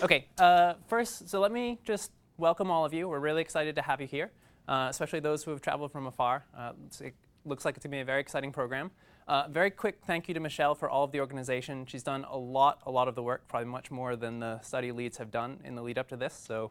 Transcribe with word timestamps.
Okay, 0.00 0.26
uh, 0.38 0.74
first, 0.86 1.28
so 1.28 1.40
let 1.40 1.50
me 1.50 1.76
just 1.82 2.12
welcome 2.36 2.70
all 2.70 2.84
of 2.84 2.94
you. 2.94 3.08
We're 3.08 3.18
really 3.18 3.42
excited 3.42 3.74
to 3.74 3.82
have 3.82 4.00
you 4.00 4.06
here, 4.06 4.30
uh, 4.68 4.86
especially 4.88 5.18
those 5.18 5.42
who 5.42 5.50
have 5.50 5.60
traveled 5.60 5.90
from 5.90 6.06
afar. 6.06 6.44
Uh, 6.56 6.70
it 7.00 7.14
looks 7.44 7.64
like 7.64 7.76
it's 7.76 7.84
going 7.84 7.90
to 7.90 7.96
be 7.96 8.00
a 8.00 8.04
very 8.04 8.20
exciting 8.20 8.52
program. 8.52 8.92
Uh, 9.26 9.48
very 9.48 9.72
quick 9.72 9.98
thank 10.06 10.28
you 10.28 10.34
to 10.34 10.40
Michelle 10.40 10.76
for 10.76 10.88
all 10.88 11.02
of 11.02 11.10
the 11.10 11.18
organization. 11.18 11.84
She's 11.84 12.04
done 12.04 12.24
a 12.30 12.36
lot, 12.36 12.80
a 12.86 12.92
lot 12.92 13.08
of 13.08 13.16
the 13.16 13.24
work, 13.24 13.48
probably 13.48 13.68
much 13.68 13.90
more 13.90 14.14
than 14.14 14.38
the 14.38 14.60
study 14.60 14.92
leads 14.92 15.18
have 15.18 15.32
done 15.32 15.58
in 15.64 15.74
the 15.74 15.82
lead 15.82 15.98
up 15.98 16.08
to 16.10 16.16
this. 16.16 16.32
So 16.32 16.70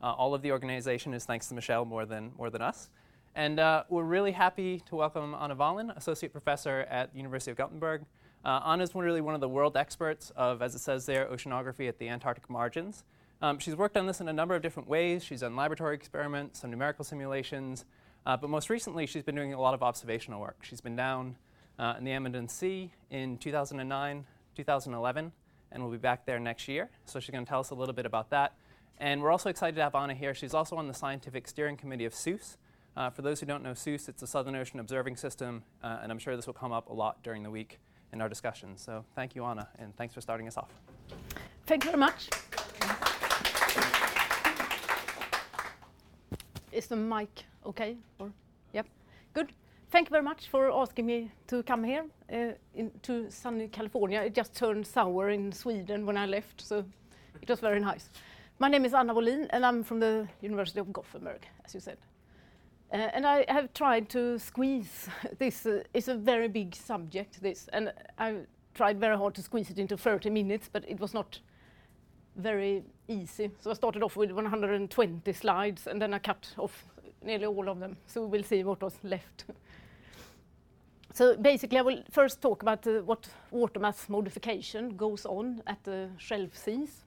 uh, 0.00 0.12
all 0.12 0.32
of 0.32 0.42
the 0.42 0.52
organization 0.52 1.14
is 1.14 1.24
thanks 1.24 1.48
to 1.48 1.54
Michelle 1.54 1.84
more 1.84 2.06
than, 2.06 2.30
more 2.38 2.48
than 2.48 2.62
us. 2.62 2.90
And 3.34 3.58
uh, 3.58 3.84
we're 3.88 4.04
really 4.04 4.32
happy 4.32 4.84
to 4.86 4.94
welcome 4.94 5.34
Anna 5.34 5.56
Wåhlin, 5.56 5.96
Associate 5.96 6.30
Professor 6.30 6.86
at 6.88 7.12
University 7.12 7.50
of 7.50 7.56
Gothenburg. 7.56 8.04
Uh, 8.44 8.60
Anna 8.64 8.84
is 8.84 8.94
really 8.94 9.20
one 9.20 9.34
of 9.34 9.40
the 9.40 9.48
world 9.48 9.76
experts 9.76 10.32
of, 10.36 10.62
as 10.62 10.74
it 10.74 10.80
says 10.80 11.06
there, 11.06 11.26
oceanography 11.26 11.88
at 11.88 11.98
the 11.98 12.08
Antarctic 12.08 12.48
margins. 12.48 13.04
Um, 13.40 13.58
she's 13.58 13.76
worked 13.76 13.96
on 13.96 14.06
this 14.06 14.20
in 14.20 14.28
a 14.28 14.32
number 14.32 14.54
of 14.54 14.62
different 14.62 14.88
ways. 14.88 15.24
She's 15.24 15.40
done 15.40 15.56
laboratory 15.56 15.94
experiments, 15.94 16.60
some 16.60 16.70
numerical 16.70 17.04
simulations, 17.04 17.84
uh, 18.26 18.36
but 18.36 18.50
most 18.50 18.68
recently 18.70 19.06
she's 19.06 19.22
been 19.22 19.34
doing 19.34 19.54
a 19.54 19.60
lot 19.60 19.74
of 19.74 19.82
observational 19.82 20.40
work. 20.40 20.58
She's 20.62 20.80
been 20.80 20.96
down 20.96 21.36
uh, 21.78 21.94
in 21.98 22.04
the 22.04 22.12
Amundsen 22.12 22.48
Sea 22.48 22.90
in 23.10 23.38
2009, 23.38 24.24
2011, 24.56 25.32
and 25.70 25.82
we'll 25.82 25.92
be 25.92 25.98
back 25.98 26.26
there 26.26 26.40
next 26.40 26.66
year. 26.68 26.90
So 27.04 27.20
she's 27.20 27.30
going 27.30 27.44
to 27.44 27.48
tell 27.48 27.60
us 27.60 27.70
a 27.70 27.74
little 27.74 27.94
bit 27.94 28.06
about 28.06 28.30
that. 28.30 28.54
And 28.98 29.22
we're 29.22 29.30
also 29.30 29.50
excited 29.50 29.76
to 29.76 29.82
have 29.82 29.94
Anna 29.94 30.14
here. 30.14 30.34
She's 30.34 30.54
also 30.54 30.76
on 30.76 30.88
the 30.88 30.94
scientific 30.94 31.46
steering 31.46 31.76
committee 31.76 32.04
of 32.04 32.14
SOOS. 32.14 32.56
Uh, 32.96 33.10
for 33.10 33.22
those 33.22 33.38
who 33.38 33.46
don't 33.46 33.62
know 33.62 33.74
SOOS, 33.74 34.08
it's 34.08 34.20
the 34.20 34.26
Southern 34.26 34.56
Ocean 34.56 34.80
Observing 34.80 35.16
System, 35.16 35.62
uh, 35.84 35.98
and 36.02 36.10
I'm 36.10 36.18
sure 36.18 36.34
this 36.34 36.48
will 36.48 36.54
come 36.54 36.72
up 36.72 36.90
a 36.90 36.92
lot 36.92 37.22
during 37.22 37.44
the 37.44 37.50
week 37.50 37.78
in 38.12 38.20
our 38.20 38.28
discussion. 38.28 38.76
So 38.76 39.04
thank 39.14 39.34
you, 39.34 39.44
Anna, 39.44 39.68
and 39.78 39.96
thanks 39.96 40.14
for 40.14 40.20
starting 40.20 40.46
us 40.48 40.56
off. 40.56 40.72
Thank 41.66 41.84
you 41.84 41.90
very 41.90 42.00
much. 42.00 42.28
Is 46.72 46.86
the 46.86 46.96
mic 46.96 47.44
okay? 47.66 47.96
Or 48.18 48.30
yep, 48.72 48.86
good. 49.34 49.52
Thank 49.90 50.08
you 50.08 50.10
very 50.10 50.22
much 50.22 50.48
for 50.48 50.70
asking 50.70 51.06
me 51.06 51.30
to 51.46 51.62
come 51.62 51.82
here 51.82 52.04
uh, 52.32 52.52
in, 52.74 52.90
to 53.02 53.30
sunny 53.30 53.68
California. 53.68 54.20
It 54.20 54.34
just 54.34 54.54
turned 54.54 54.86
sour 54.86 55.30
in 55.30 55.50
Sweden 55.52 56.04
when 56.04 56.16
I 56.16 56.26
left, 56.26 56.60
so 56.60 56.84
it 57.40 57.48
was 57.48 57.60
very 57.60 57.80
nice. 57.80 58.10
My 58.58 58.68
name 58.68 58.84
is 58.84 58.92
Anna 58.92 59.14
Wåhlin, 59.14 59.46
and 59.50 59.64
I'm 59.64 59.82
from 59.82 60.00
the 60.00 60.28
University 60.42 60.80
of 60.80 60.92
Gothenburg, 60.92 61.46
as 61.64 61.74
you 61.74 61.80
said. 61.80 61.96
Uh, 62.90 62.96
and 63.12 63.26
I 63.26 63.44
have 63.48 63.72
tried 63.74 64.08
to 64.10 64.38
squeeze 64.38 65.08
this. 65.38 65.66
Uh, 65.66 65.82
it's 65.92 66.08
a 66.08 66.14
very 66.14 66.48
big 66.48 66.74
subject, 66.74 67.42
this, 67.42 67.68
and 67.72 67.92
I 68.18 68.36
tried 68.74 68.98
very 68.98 69.16
hard 69.16 69.34
to 69.34 69.42
squeeze 69.42 69.70
it 69.70 69.78
into 69.78 69.96
30 69.96 70.30
minutes, 70.30 70.70
but 70.72 70.88
it 70.88 70.98
was 70.98 71.12
not 71.12 71.40
very 72.36 72.82
easy. 73.08 73.50
So 73.60 73.70
I 73.70 73.74
started 73.74 74.02
off 74.02 74.16
with 74.16 74.30
120 74.30 75.32
slides, 75.32 75.86
and 75.86 76.00
then 76.00 76.14
I 76.14 76.18
cut 76.18 76.54
off 76.56 76.84
nearly 77.22 77.46
all 77.46 77.68
of 77.68 77.78
them. 77.80 77.96
So 78.06 78.24
we'll 78.24 78.42
see 78.44 78.64
what 78.64 78.82
was 78.82 78.98
left. 79.02 79.44
So 81.14 81.36
basically, 81.36 81.78
I 81.78 81.82
will 81.82 82.04
first 82.12 82.40
talk 82.40 82.62
about 82.62 82.86
uh, 82.86 83.00
what 83.00 83.28
water 83.50 83.80
mass 83.80 84.08
modification 84.08 84.96
goes 84.96 85.26
on 85.26 85.62
at 85.66 85.82
the 85.82 86.10
shelf 86.16 86.56
seas 86.56 87.02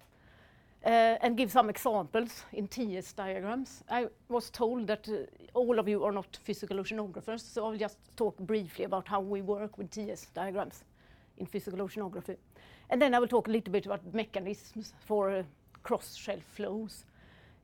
and 0.83 1.37
give 1.37 1.51
some 1.51 1.69
examples 1.69 2.43
in 2.53 2.67
TS 2.67 3.13
diagrams. 3.13 3.83
I 3.89 4.07
was 4.29 4.49
told 4.49 4.87
that 4.87 5.07
uh, 5.07 5.25
all 5.53 5.79
of 5.79 5.87
you 5.87 6.03
are 6.03 6.11
not 6.11 6.37
physical 6.43 6.77
oceanographers, 6.77 7.41
so 7.41 7.65
I'll 7.65 7.77
just 7.77 7.97
talk 8.15 8.37
briefly 8.39 8.85
about 8.85 9.07
how 9.07 9.19
we 9.19 9.41
work 9.41 9.77
with 9.77 9.91
TS 9.91 10.27
diagrams 10.33 10.83
in 11.37 11.45
physical 11.45 11.79
oceanography. 11.79 12.37
And 12.89 13.01
then 13.01 13.13
I 13.13 13.19
will 13.19 13.27
talk 13.27 13.47
a 13.47 13.51
little 13.51 13.71
bit 13.71 13.85
about 13.85 14.01
mechanisms 14.13 14.93
for 15.05 15.29
uh, 15.29 15.43
cross-shelf 15.83 16.43
flows, 16.55 17.05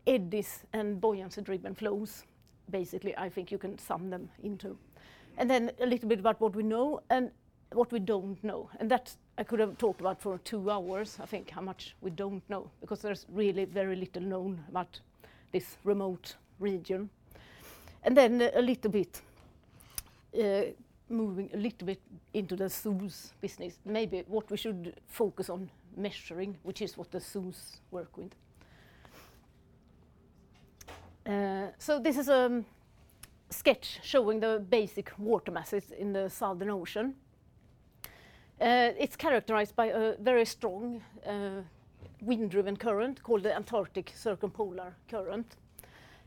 eddies 0.06 0.64
and 0.74 1.02
buoyancy-driven 1.02 1.76
flows. 1.76 2.24
Basically, 2.70 3.18
I 3.18 3.30
think 3.30 3.52
you 3.52 3.58
can 3.58 3.78
sum 3.78 4.10
them 4.10 4.30
into. 4.44 4.78
And 5.38 5.50
then 5.50 5.72
a 5.82 5.86
little 5.86 6.10
bit 6.10 6.20
about 6.20 6.40
what 6.40 6.56
we 6.56 6.64
know 6.64 7.02
and 7.10 7.32
what 7.72 7.92
we 7.92 8.00
don't 8.00 8.42
know. 8.44 8.70
And 8.80 8.90
that 8.92 9.16
I 9.38 9.44
could 9.44 9.60
have 9.60 9.78
talked 9.78 10.02
about 10.02 10.20
for 10.20 10.40
two 10.40 10.72
hours, 10.72 11.20
I 11.22 11.28
think, 11.28 11.52
how 11.52 11.62
much 11.62 11.96
we 12.02 12.10
don't 12.10 12.42
know, 12.50 12.72
because 12.82 13.02
there's 13.02 13.26
really 13.32 13.66
very 13.66 13.96
little 13.96 14.24
known 14.24 14.64
about 14.70 15.00
this 15.52 15.78
remote 15.84 16.36
region. 16.60 17.10
And 18.04 18.18
then 18.18 18.50
a 18.56 18.62
little 18.62 18.90
bit, 18.90 19.22
uh, 20.40 20.62
moving 21.10 21.50
a 21.54 21.58
little 21.58 21.86
bit 21.86 22.02
into 22.34 22.56
the 22.56 22.70
SOOS 22.70 23.34
business, 23.40 23.78
maybe 23.86 24.24
what 24.28 24.50
we 24.50 24.58
should 24.58 25.00
focus 25.08 25.50
on 25.50 25.70
measuring, 25.96 26.58
which 26.64 26.82
is 26.82 26.98
what 26.98 27.12
the 27.12 27.22
SOOS 27.22 27.80
work 27.92 28.18
with. 28.18 28.34
Uh, 31.28 31.68
so 31.78 32.00
this 32.00 32.18
is 32.18 32.28
a 32.28 32.64
sketch 33.50 34.00
showing 34.04 34.40
the 34.40 34.66
basic 34.70 35.12
water 35.20 35.52
masses 35.52 35.92
in 35.92 36.14
the 36.14 36.30
Southern 36.30 36.72
Ocean. 36.72 37.14
Uh, 38.60 38.92
it's 38.98 39.16
characterized 39.16 39.76
by 39.76 39.86
a 39.88 40.16
very 40.18 40.44
strong 40.44 41.00
uh, 41.28 41.62
wind-driven 42.22 42.76
current 42.76 43.22
called 43.22 43.44
the 43.44 43.56
Antarctic 43.56 44.12
Circumpolar 44.16 44.96
Current. 45.08 45.56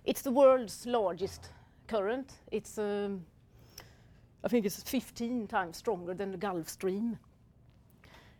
It's 0.04 0.22
the 0.22 0.30
world's 0.30 0.86
largest 0.86 1.48
current. 1.88 2.32
It's, 2.52 2.78
um, 2.78 3.24
I 4.44 4.48
think 4.48 4.64
it's 4.64 4.80
15 4.80 5.48
times 5.48 5.78
stronger 5.78 6.14
than 6.14 6.30
the 6.30 6.38
Gulf 6.38 6.68
Stream. 6.68 7.18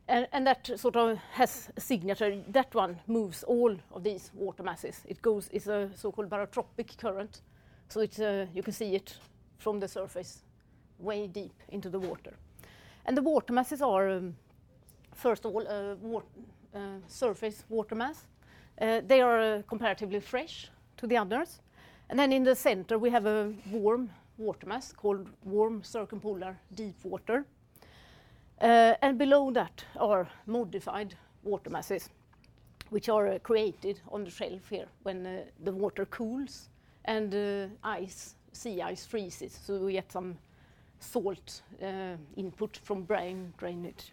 And, 0.07 0.47
that 0.47 0.71
sort 0.77 0.97
of 0.97 1.19
has 1.33 1.71
a 1.77 1.81
signature. 1.81 2.43
That 2.49 2.75
one 2.75 2.99
moves 3.07 3.45
all 3.45 3.77
of 3.93 4.03
these 4.03 4.31
water 4.35 4.63
masses. 4.63 5.03
It 5.07 5.23
goes, 5.23 5.49
it's 5.53 5.69
a 5.69 5.91
so-called 5.95 6.29
barotropic 6.29 6.97
current. 6.97 7.43
So 7.89 8.01
it's, 8.01 8.21
uh, 8.21 8.47
you 8.53 8.63
can 8.63 8.73
see 8.73 8.95
it 8.95 9.17
from 9.59 9.79
the 9.79 9.87
surface 9.87 10.43
way 10.99 11.27
deep 11.29 11.55
into 11.69 11.89
the 11.89 11.99
water. 11.99 12.35
And 13.07 13.17
the 13.17 13.23
water 13.23 13.53
masses 13.53 13.83
are, 13.83 14.09
um, 14.09 14.37
first 15.15 15.45
of 15.45 15.55
all, 15.55 15.67
uh, 15.67 15.95
uh, 16.75 16.99
surface 17.09 17.65
water 17.69 17.95
mass. 17.95 18.27
Uh, 18.81 19.01
they 19.07 19.21
are 19.21 19.63
comparatively 19.69 20.21
fresh 20.21 20.71
to 20.97 21.07
the 21.07 21.17
others. 21.17 21.61
And 22.09 22.19
then 22.19 22.33
in 22.33 22.45
the 22.45 22.55
center, 22.55 22.99
we 22.99 23.11
have 23.11 23.27
a 23.27 23.53
warm 23.71 24.11
water 24.39 24.67
mass 24.67 24.93
called 24.93 25.29
warm 25.45 25.83
circumpolar 25.83 26.57
deep 26.75 27.05
water. 27.05 27.45
Uh, 28.61 28.95
and 29.03 29.19
below 29.19 29.51
that 29.51 29.85
are 29.97 30.29
modified 30.47 31.15
water 31.43 31.71
masses, 31.71 32.11
which 32.91 33.09
are 33.09 33.29
uh, 33.29 33.39
created 33.39 34.01
on 34.13 34.25
the 34.25 34.31
shelf 34.31 34.69
here 34.69 34.87
when 35.03 35.27
uh, 35.27 35.45
the 35.65 35.73
water 35.73 36.05
cools 36.07 36.69
and 37.07 37.35
ice, 37.83 38.35
sea 38.53 38.83
ice 38.83 39.07
freezes. 39.07 39.59
So 39.65 39.79
we 39.79 39.93
get 39.93 40.13
some 40.13 40.37
salt 41.01 41.63
uh, 41.83 42.17
input 42.37 42.79
from 42.83 43.03
brine 43.03 43.53
drainage. 43.59 44.13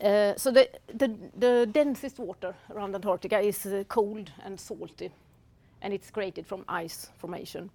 Uh, 0.00 0.34
so 0.36 0.50
the, 0.50 0.68
the, 0.94 1.14
the, 1.36 1.66
densest 1.72 2.18
water 2.18 2.54
around 2.70 2.94
Antarctica 2.94 3.38
is 3.38 3.66
uh, 3.66 3.84
cold 3.88 4.30
and 4.44 4.58
salty, 4.58 5.10
and 5.80 5.92
it's 5.92 6.10
created 6.10 6.46
from 6.46 6.64
ice 6.68 7.08
formation. 7.18 7.70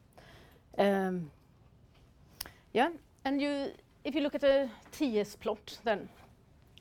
Um, 0.78 1.32
yeah, 2.74 2.90
and 3.24 3.42
you, 3.42 3.72
if 4.04 4.14
you 4.14 4.22
look 4.22 4.36
at 4.36 4.44
a 4.44 4.70
TS 4.92 5.38
plot, 5.38 5.80
then 5.86 6.10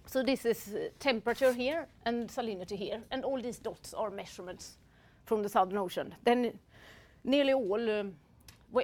so 0.06 0.22
this 0.22 0.44
is 0.44 0.74
uh, 0.74 0.88
temperature 0.98 1.52
here 1.52 1.86
and 2.04 2.28
salinity 2.28 2.76
here, 2.76 3.02
and 3.10 3.24
all 3.24 3.40
these 3.40 3.58
dots 3.58 3.94
are 3.94 4.10
measurements 4.10 4.78
from 5.24 5.42
the 5.42 5.48
Southern 5.48 5.78
Ocean. 5.78 6.14
Then 6.24 6.58
nearly 7.24 7.52
all 7.52 7.90
um, 7.90 8.14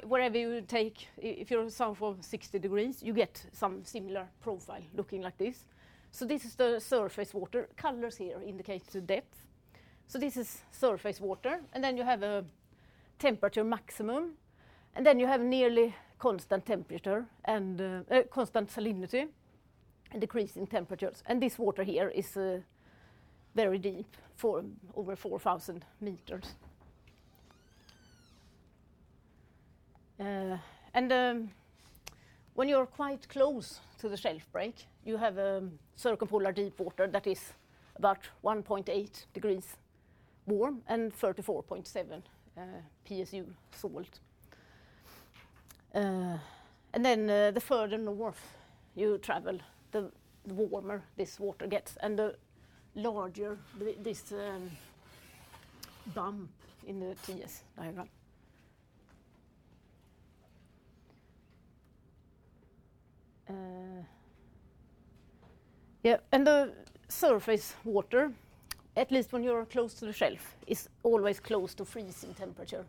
wherever 0.00 0.38
you 0.38 0.62
take, 0.62 1.08
if 1.18 1.50
you're 1.50 1.68
south 1.68 2.02
of 2.02 2.24
60 2.24 2.58
degrees, 2.58 3.02
you 3.02 3.12
get 3.12 3.44
some 3.52 3.84
similar 3.84 4.26
profile 4.40 4.82
looking 4.94 5.22
like 5.22 5.36
this. 5.38 5.64
So 6.10 6.24
this 6.24 6.44
is 6.44 6.54
the 6.54 6.78
surface 6.78 7.34
water. 7.34 7.68
Colors 7.76 8.16
here 8.16 8.40
indicate 8.46 8.86
the 8.88 9.00
depth. 9.00 9.46
So 10.06 10.18
this 10.18 10.36
is 10.36 10.62
surface 10.70 11.20
water, 11.20 11.60
and 11.72 11.82
then 11.82 11.96
you 11.96 12.04
have 12.04 12.22
a 12.22 12.44
temperature 13.18 13.64
maximum, 13.64 14.32
and 14.94 15.06
then 15.06 15.18
you 15.18 15.26
have 15.26 15.40
nearly 15.40 15.94
constant 16.18 16.66
temperature 16.66 17.26
and 17.44 17.80
uh, 17.80 18.00
uh, 18.10 18.22
constant 18.30 18.68
salinity 18.68 19.26
and 20.10 20.20
decreasing 20.20 20.66
temperatures. 20.66 21.22
And 21.26 21.42
this 21.42 21.58
water 21.58 21.82
here 21.82 22.08
is 22.08 22.36
uh, 22.36 22.60
very 23.54 23.78
deep, 23.78 24.16
for 24.36 24.64
over 24.94 25.16
4,000 25.16 25.84
meters. 26.00 26.54
Uh, 30.11 30.11
and 30.11 30.11
um, 30.11 30.11
when 32.54 32.68
you're 32.68 32.86
quite 32.86 33.28
close 33.28 33.80
to 33.98 34.08
the 34.08 34.16
shelf 34.16 34.46
break, 34.52 34.86
you 35.04 35.16
have 35.16 35.38
a 35.38 35.62
circumpolar 35.96 36.52
deep 36.52 36.78
water 36.78 37.06
that 37.06 37.26
is 37.26 37.52
about 37.96 38.20
1.8 38.44 39.26
degrees 39.34 39.76
warm 40.46 40.82
and 40.88 41.12
34.7 41.12 42.22
uh, 42.56 42.60
PSU 43.08 43.44
salt. 43.74 44.20
Uh, 45.94 46.38
and 46.94 47.04
then 47.04 47.30
uh, 47.30 47.50
the 47.50 47.60
further 47.60 47.98
north 47.98 48.56
you 48.94 49.18
travel, 49.18 49.58
the, 49.92 50.10
warmer 50.46 51.02
this 51.16 51.38
water 51.38 51.66
gets. 51.66 51.96
And 52.02 52.18
the 52.18 52.36
larger, 52.94 53.58
th- 53.78 53.98
this 54.02 54.32
um, 54.32 54.70
bump 56.14 56.50
in 56.86 57.00
the 57.00 57.14
TS 57.26 57.62
diagram. 57.76 58.08
Yeah, 66.02 66.16
and 66.32 66.46
the 66.46 66.72
surface 67.08 67.74
water, 67.84 68.32
at 68.96 69.10
least 69.10 69.32
when 69.32 69.42
you're 69.42 69.64
close 69.66 69.94
to 69.94 70.06
the 70.06 70.12
shelf, 70.12 70.56
is 70.66 70.88
always 71.02 71.40
close 71.40 71.74
to 71.74 71.84
freezing 71.84 72.34
temperature. 72.34 72.84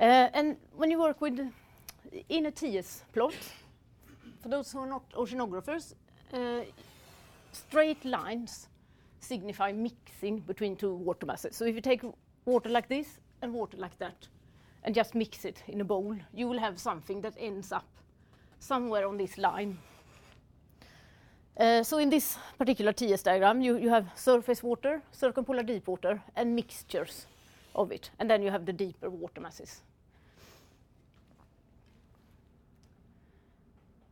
Uh, 0.00 0.28
and 0.32 0.56
when 0.76 0.90
you 0.90 0.98
work 0.98 1.20
with 1.20 1.38
in 2.28 2.46
a 2.46 2.50
TS 2.50 3.02
plot, 3.12 3.34
for 4.42 4.48
those 4.48 4.72
who 4.72 4.78
are 4.78 4.86
not 4.86 5.02
oceanographers, 5.12 5.92
uh, 6.32 6.60
straight 7.52 8.02
lines 8.06 8.68
signify 9.20 9.72
mixing 9.72 10.38
between 10.38 10.74
two 10.76 10.94
water 10.94 11.26
masses. 11.26 11.54
So 11.54 11.66
if 11.66 11.74
you 11.74 11.82
take 11.82 12.02
water 12.46 12.70
like 12.70 12.88
this 12.88 13.18
and 13.42 13.52
water 13.52 13.76
like 13.76 13.98
that 13.98 14.26
and 14.84 14.94
just 14.94 15.14
mix 15.14 15.44
it 15.44 15.62
in 15.68 15.80
a 15.80 15.84
bowl, 15.84 16.16
you 16.32 16.48
will 16.48 16.58
have 16.58 16.78
something 16.78 17.20
that 17.20 17.34
ends 17.38 17.72
up 17.72 17.86
somewhere 18.58 19.06
on 19.06 19.16
this 19.16 19.38
line. 19.38 19.78
Uh, 21.56 21.82
so 21.82 21.98
in 21.98 22.08
this 22.08 22.38
particular 22.58 22.92
TS 22.92 23.22
diagram, 23.22 23.60
you, 23.60 23.76
you 23.76 23.90
have 23.90 24.06
surface 24.14 24.62
water, 24.62 25.02
circumpolar 25.12 25.62
deep 25.62 25.86
water, 25.86 26.22
and 26.36 26.54
mixtures 26.54 27.26
of 27.74 27.92
it. 27.92 28.10
And 28.18 28.30
then 28.30 28.42
you 28.42 28.50
have 28.50 28.64
the 28.64 28.72
deeper 28.72 29.10
water 29.10 29.40
masses. 29.40 29.82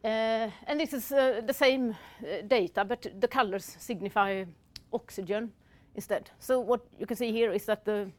Uh, 0.05 0.51
and 0.67 0.79
this 0.79 0.93
is 0.93 1.11
uh, 1.11 1.41
the 1.45 1.53
same 1.53 1.91
uh, 1.91 2.43
data, 2.47 2.85
but 2.85 3.07
the 3.19 3.29
colors 3.29 3.77
signify 3.79 4.45
oxygen 4.93 5.53
instead. 5.95 6.31
So 6.39 6.61
what 6.61 6.87
you 6.99 7.07
can 7.07 7.17
see 7.17 7.33
here 7.33 7.53
is 7.53 7.65
that 7.65 7.85
the 7.85 8.11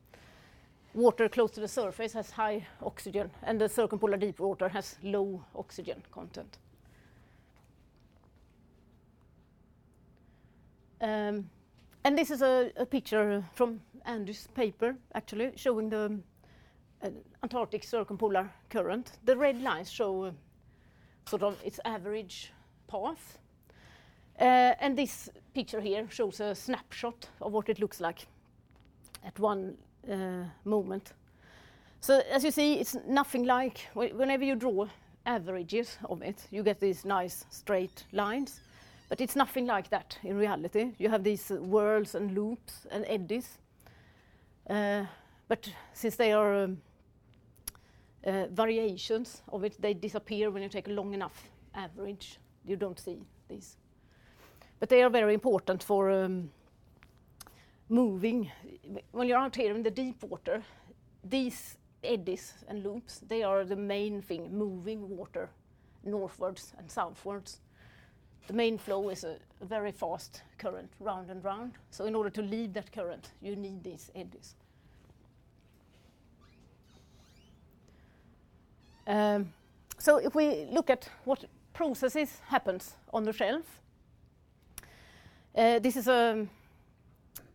water 0.94 1.30
close 1.30 1.52
to 1.52 1.60
the 1.60 1.68
surface 1.68 2.14
has 2.14 2.32
high 2.32 2.66
oxygen, 2.82 3.32
and 3.44 3.60
the 3.60 3.70
circumpolar 3.70 4.18
deep 4.18 4.40
water 4.40 4.70
has 4.70 4.98
low 5.04 5.44
oxygen 5.56 6.02
content. 6.12 6.58
Um, 11.02 11.50
and 12.04 12.18
this 12.18 12.32
is 12.32 12.42
a, 12.42 12.72
a, 12.76 12.86
picture 12.86 13.44
from 13.54 13.80
Andrew's 14.06 14.48
paper, 14.54 14.96
actually, 15.16 15.52
showing 15.56 15.90
the 15.90 16.20
uh, 17.02 17.10
Antarctic 17.44 17.84
circumpolar 17.84 18.50
current. 18.70 19.12
The 19.24 19.38
red 19.38 19.62
lines 19.62 19.90
show 19.90 20.24
uh, 20.26 20.32
sort 21.26 21.44
of 21.44 21.58
its 21.64 21.80
average 21.86 22.52
path. 22.88 23.38
Uh, 24.40 24.76
and 24.80 24.98
this 24.98 25.30
picture 25.54 25.80
here 25.80 26.08
shows 26.10 26.40
a 26.40 26.56
snapshot 26.56 27.30
of 27.42 27.54
what 27.54 27.70
it 27.70 27.80
looks 27.80 28.02
like 28.02 28.28
at 29.26 29.38
one 29.40 29.78
moment. 30.64 31.14
So 32.02 32.22
as 32.32 32.44
you 32.44 32.52
see, 32.52 32.80
it's 32.80 32.96
nothing 33.08 33.46
like 33.46 33.88
whenever 33.94 34.44
you 34.44 34.56
draw 34.56 34.88
averages 35.26 35.98
of 36.10 36.22
it, 36.22 36.48
you 36.52 36.64
get 36.64 36.80
these 36.80 37.06
nice 37.06 37.46
straight 37.50 38.06
lines. 38.12 38.62
But 39.10 39.22
it's 39.22 39.36
nothing 39.36 39.66
like 39.66 39.90
that 39.90 40.18
in 40.24 40.38
reality. 40.38 40.94
You 40.98 41.10
have 41.10 41.24
these 41.24 41.52
uh, 41.52 41.56
whirls 41.56 42.16
and 42.16 42.36
loops 42.36 42.88
and 42.92 43.06
eddies. 43.08 43.58
But 45.50 45.68
since 45.94 46.16
they 46.16 46.32
are 46.32 46.64
um, 46.64 46.82
uh, 48.24 48.46
variations 48.52 49.42
of 49.52 49.64
it, 49.64 49.82
they 49.82 49.96
disappear 49.96 50.52
when 50.52 50.62
you 50.62 50.70
take 50.70 50.88
a 50.88 50.92
long 50.92 51.14
enough 51.14 51.50
average. 51.74 52.38
You 52.66 52.76
don't 52.76 53.00
see 53.00 53.18
these. 53.48 53.78
But 54.80 54.90
they 54.90 55.02
are 55.02 55.10
very 55.10 55.34
important 55.34 55.84
for 55.84 56.12
um, 56.12 56.52
moving. 57.90 58.50
When 59.12 59.28
you're 59.28 59.38
out 59.38 59.56
here 59.56 59.76
in 59.76 59.84
the 59.84 59.92
deep 59.92 60.24
water, 60.24 60.64
these 61.24 61.78
eddies 62.04 62.54
and 62.68 62.84
loops, 62.84 63.20
they 63.28 63.44
are 63.44 63.66
the 63.66 63.76
main 63.76 64.22
thing 64.22 64.56
moving 64.56 65.18
water 65.18 65.50
northwards 66.04 66.74
and 66.78 66.90
southwards. 66.90 67.60
The 68.48 68.54
main 68.54 68.78
flow 68.78 69.10
is 69.10 69.24
a, 69.24 69.38
a 69.62 69.66
very 69.66 69.92
fast 69.92 70.44
current, 70.58 70.92
round 71.00 71.30
and 71.30 71.44
round. 71.44 71.74
So 71.92 72.06
in 72.06 72.16
order 72.16 72.30
to 72.30 72.42
lead 72.42 72.74
that 72.74 72.92
current, 72.92 73.32
you 73.42 73.56
need 73.56 73.84
these 73.84 74.12
eddies. 74.16 74.56
Um, 79.06 79.54
so 79.98 80.18
if 80.18 80.36
we 80.36 80.68
look 80.72 80.90
at 80.90 81.10
what 81.26 81.46
processes 81.74 82.42
happens 82.48 82.96
on 83.14 83.24
the 83.24 83.34
shelf, 83.34 83.66
uh, 85.56 85.80
this 85.80 85.96
is 85.96 86.08
a 86.08 86.48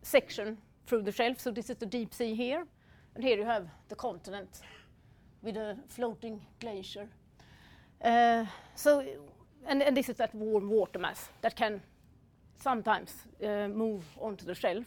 section 0.05 0.57
through 0.85 1.01
the 1.01 1.11
shelf. 1.11 1.39
So 1.39 1.51
this 1.51 1.69
is 1.69 1.77
the 1.77 1.85
deep 1.85 2.13
sea 2.13 2.35
here, 2.35 2.65
and 3.15 3.23
here 3.23 3.37
you 3.37 3.45
have 3.45 3.67
the 3.89 3.95
continent 3.95 4.61
with 5.41 5.57
a 5.57 5.77
floating 5.87 6.41
glacier. 6.59 7.07
Uh, 8.03 8.45
so, 8.75 9.03
and, 9.65 9.81
and, 9.81 9.97
this 9.97 10.09
is 10.09 10.17
that 10.17 10.33
warm 10.35 10.69
water 10.69 10.99
mass 10.99 11.29
that 11.41 11.55
can 11.55 11.81
sometimes 12.59 13.13
uh, 13.43 13.67
move 13.67 14.03
onto 14.19 14.45
the 14.45 14.53
shelf. 14.53 14.85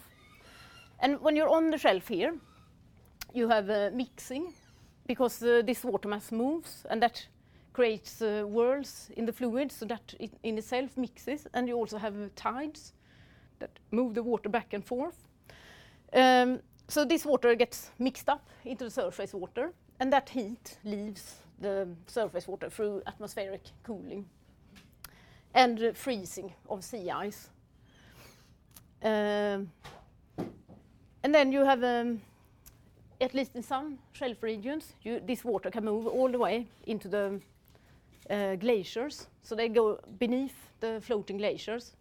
And 1.00 1.20
when 1.20 1.36
you're 1.36 1.48
on 1.48 1.70
the 1.70 1.78
shelf 1.78 2.08
here, 2.08 2.34
you 3.34 3.48
have 3.48 3.70
uh, 3.70 3.90
mixing 3.92 4.52
because 5.06 5.42
uh, 5.42 5.62
this 5.64 5.84
water 5.84 6.08
mass 6.08 6.32
moves 6.32 6.86
and 6.90 7.02
that 7.02 7.26
creates 7.72 8.22
uh, 8.22 8.42
whirls 8.42 9.10
in 9.16 9.26
the 9.26 9.32
fluid 9.32 9.70
so 9.72 9.86
that 9.86 10.14
it 10.18 10.32
in 10.42 10.58
itself 10.58 10.96
mixes 10.96 11.46
and 11.54 11.68
you 11.68 11.76
also 11.76 11.98
have 11.98 12.14
tides 12.34 12.92
that 13.60 13.70
move 13.90 14.14
the 14.14 14.22
water 14.22 14.49
back 14.49 14.72
and 14.72 14.84
forth. 14.84 15.26
Um, 16.12 16.60
so 16.88 17.05
this 17.05 17.25
water 17.25 17.55
gets 17.55 17.90
mixed 17.99 18.28
up 18.28 18.49
into 18.64 18.84
the 18.84 18.90
surface 18.90 19.34
water 19.34 19.72
and 20.00 20.12
that 20.12 20.28
heat 20.28 20.78
leaves 20.84 21.37
the 21.60 21.88
surface 22.06 22.49
water 22.49 22.70
through 22.70 23.02
atmospheric 23.06 23.62
cooling 23.82 24.25
and 25.55 25.82
uh, 25.82 25.93
freezing 25.93 26.52
of 26.69 26.84
sea 26.84 27.10
ice. 27.10 27.50
Um, 29.02 29.70
and 31.22 31.34
then 31.34 31.52
you 31.52 31.64
have 31.64 31.82
um, 31.82 32.20
at 33.20 33.34
least 33.34 33.56
in 33.56 33.62
some 33.62 33.99
shelf 34.12 34.43
regions, 34.43 34.93
you, 35.02 35.20
this 35.20 35.44
water 35.44 35.70
can 35.70 35.84
move 35.84 36.06
all 36.06 36.31
the 36.31 36.38
way 36.38 36.66
into 36.87 37.08
the 37.08 37.40
uh, 38.31 38.56
glaciers. 38.56 39.26
So 39.43 39.54
they 39.54 39.69
go 39.69 39.99
beneath 40.19 40.54
the 40.80 41.00
floating 41.00 41.38
glaciers. 41.38 41.92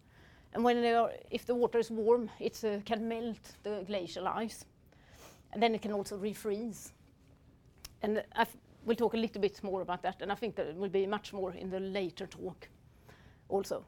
And 0.54 0.64
when 0.64 0.80
they 0.80 0.94
are, 0.94 1.10
if 1.30 1.44
the 1.46 1.54
water 1.54 1.78
is 1.78 1.90
warm, 1.90 2.30
it 2.40 2.62
uh, 2.64 2.78
can 2.84 3.06
melt 3.06 3.56
the 3.62 3.84
glacial 3.86 4.26
ice. 4.26 4.64
And 5.52 5.62
then 5.62 5.74
it 5.74 5.82
can 5.82 5.92
also 5.92 6.18
refreeze. 6.18 6.92
And 8.02 8.22
I 8.34 8.46
we'll 8.88 8.96
talk 8.96 9.14
a 9.14 9.18
little 9.18 9.40
bit 9.40 9.62
more 9.62 9.82
about 9.82 10.02
that, 10.02 10.22
and 10.22 10.32
I 10.32 10.34
think 10.34 10.56
there 10.56 10.72
will 10.74 10.88
be 10.88 11.06
much 11.06 11.32
more 11.32 11.52
in 11.52 11.70
the 11.70 11.80
later 11.80 12.26
talk 12.26 12.68
also. 13.48 13.84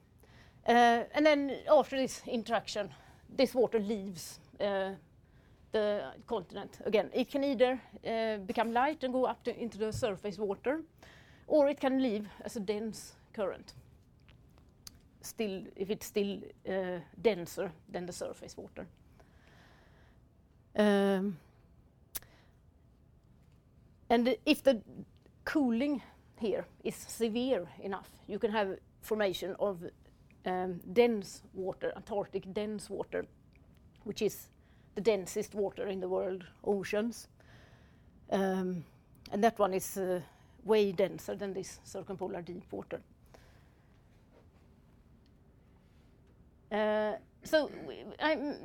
Uh, 0.69 1.05
and 1.15 1.25
then 1.25 1.57
after 1.71 1.97
this 1.97 2.23
interaction, 2.27 2.91
this 3.35 3.55
water 3.55 3.79
leaves 3.79 4.39
uh, 4.61 4.91
the 5.73 6.13
continent 6.27 6.79
again. 6.85 7.11
It 7.15 7.31
can 7.31 7.45
either 7.45 7.81
uh, 8.07 8.37
become 8.47 8.73
light 8.73 9.03
and 9.05 9.13
go 9.13 9.25
up 9.25 9.43
to, 9.45 9.59
into 9.59 9.79
the 9.79 9.93
surface 9.93 10.39
water, 10.39 10.83
or 11.47 11.69
it 11.69 11.81
can 11.81 12.03
leave 12.03 12.29
as 12.45 12.57
a 12.57 12.61
dense 12.61 13.15
current. 13.33 13.73
Still, 15.23 15.65
if 15.77 15.91
it's 15.91 16.07
still 16.07 16.39
uh, 16.69 17.01
denser 17.21 17.73
than 17.89 18.07
the 18.07 18.13
surface 18.13 18.57
water. 18.57 18.87
Um, 20.77 21.37
and 24.09 24.37
if 24.47 24.63
the 24.63 24.81
cooling 25.45 26.03
here 26.39 26.65
is 26.85 26.95
severe 26.95 27.67
enough, 27.83 28.09
you 28.27 28.39
can 28.39 28.51
have 28.51 28.79
formation 29.03 29.57
of 29.59 29.85
um, 30.47 30.81
dense 30.93 31.43
water, 31.55 31.93
Antarctic 31.97 32.53
dense 32.55 32.89
water, 32.89 33.27
which 34.05 34.23
is 34.23 34.49
the 34.95 35.01
densest 35.01 35.55
water 35.55 35.87
in 35.87 36.01
the 36.01 36.09
world 36.09 36.45
oceans. 36.65 37.29
Um, 38.31 38.85
and 39.33 39.45
that 39.45 39.59
one 39.59 39.75
is 39.75 39.97
uh, 39.97 40.21
way 40.65 40.93
denser 40.93 41.37
than 41.37 41.53
this 41.53 41.79
circumpolar 41.85 42.43
deep 42.43 42.65
water. 42.71 43.01
Uh, 46.71 47.13
so 47.43 47.71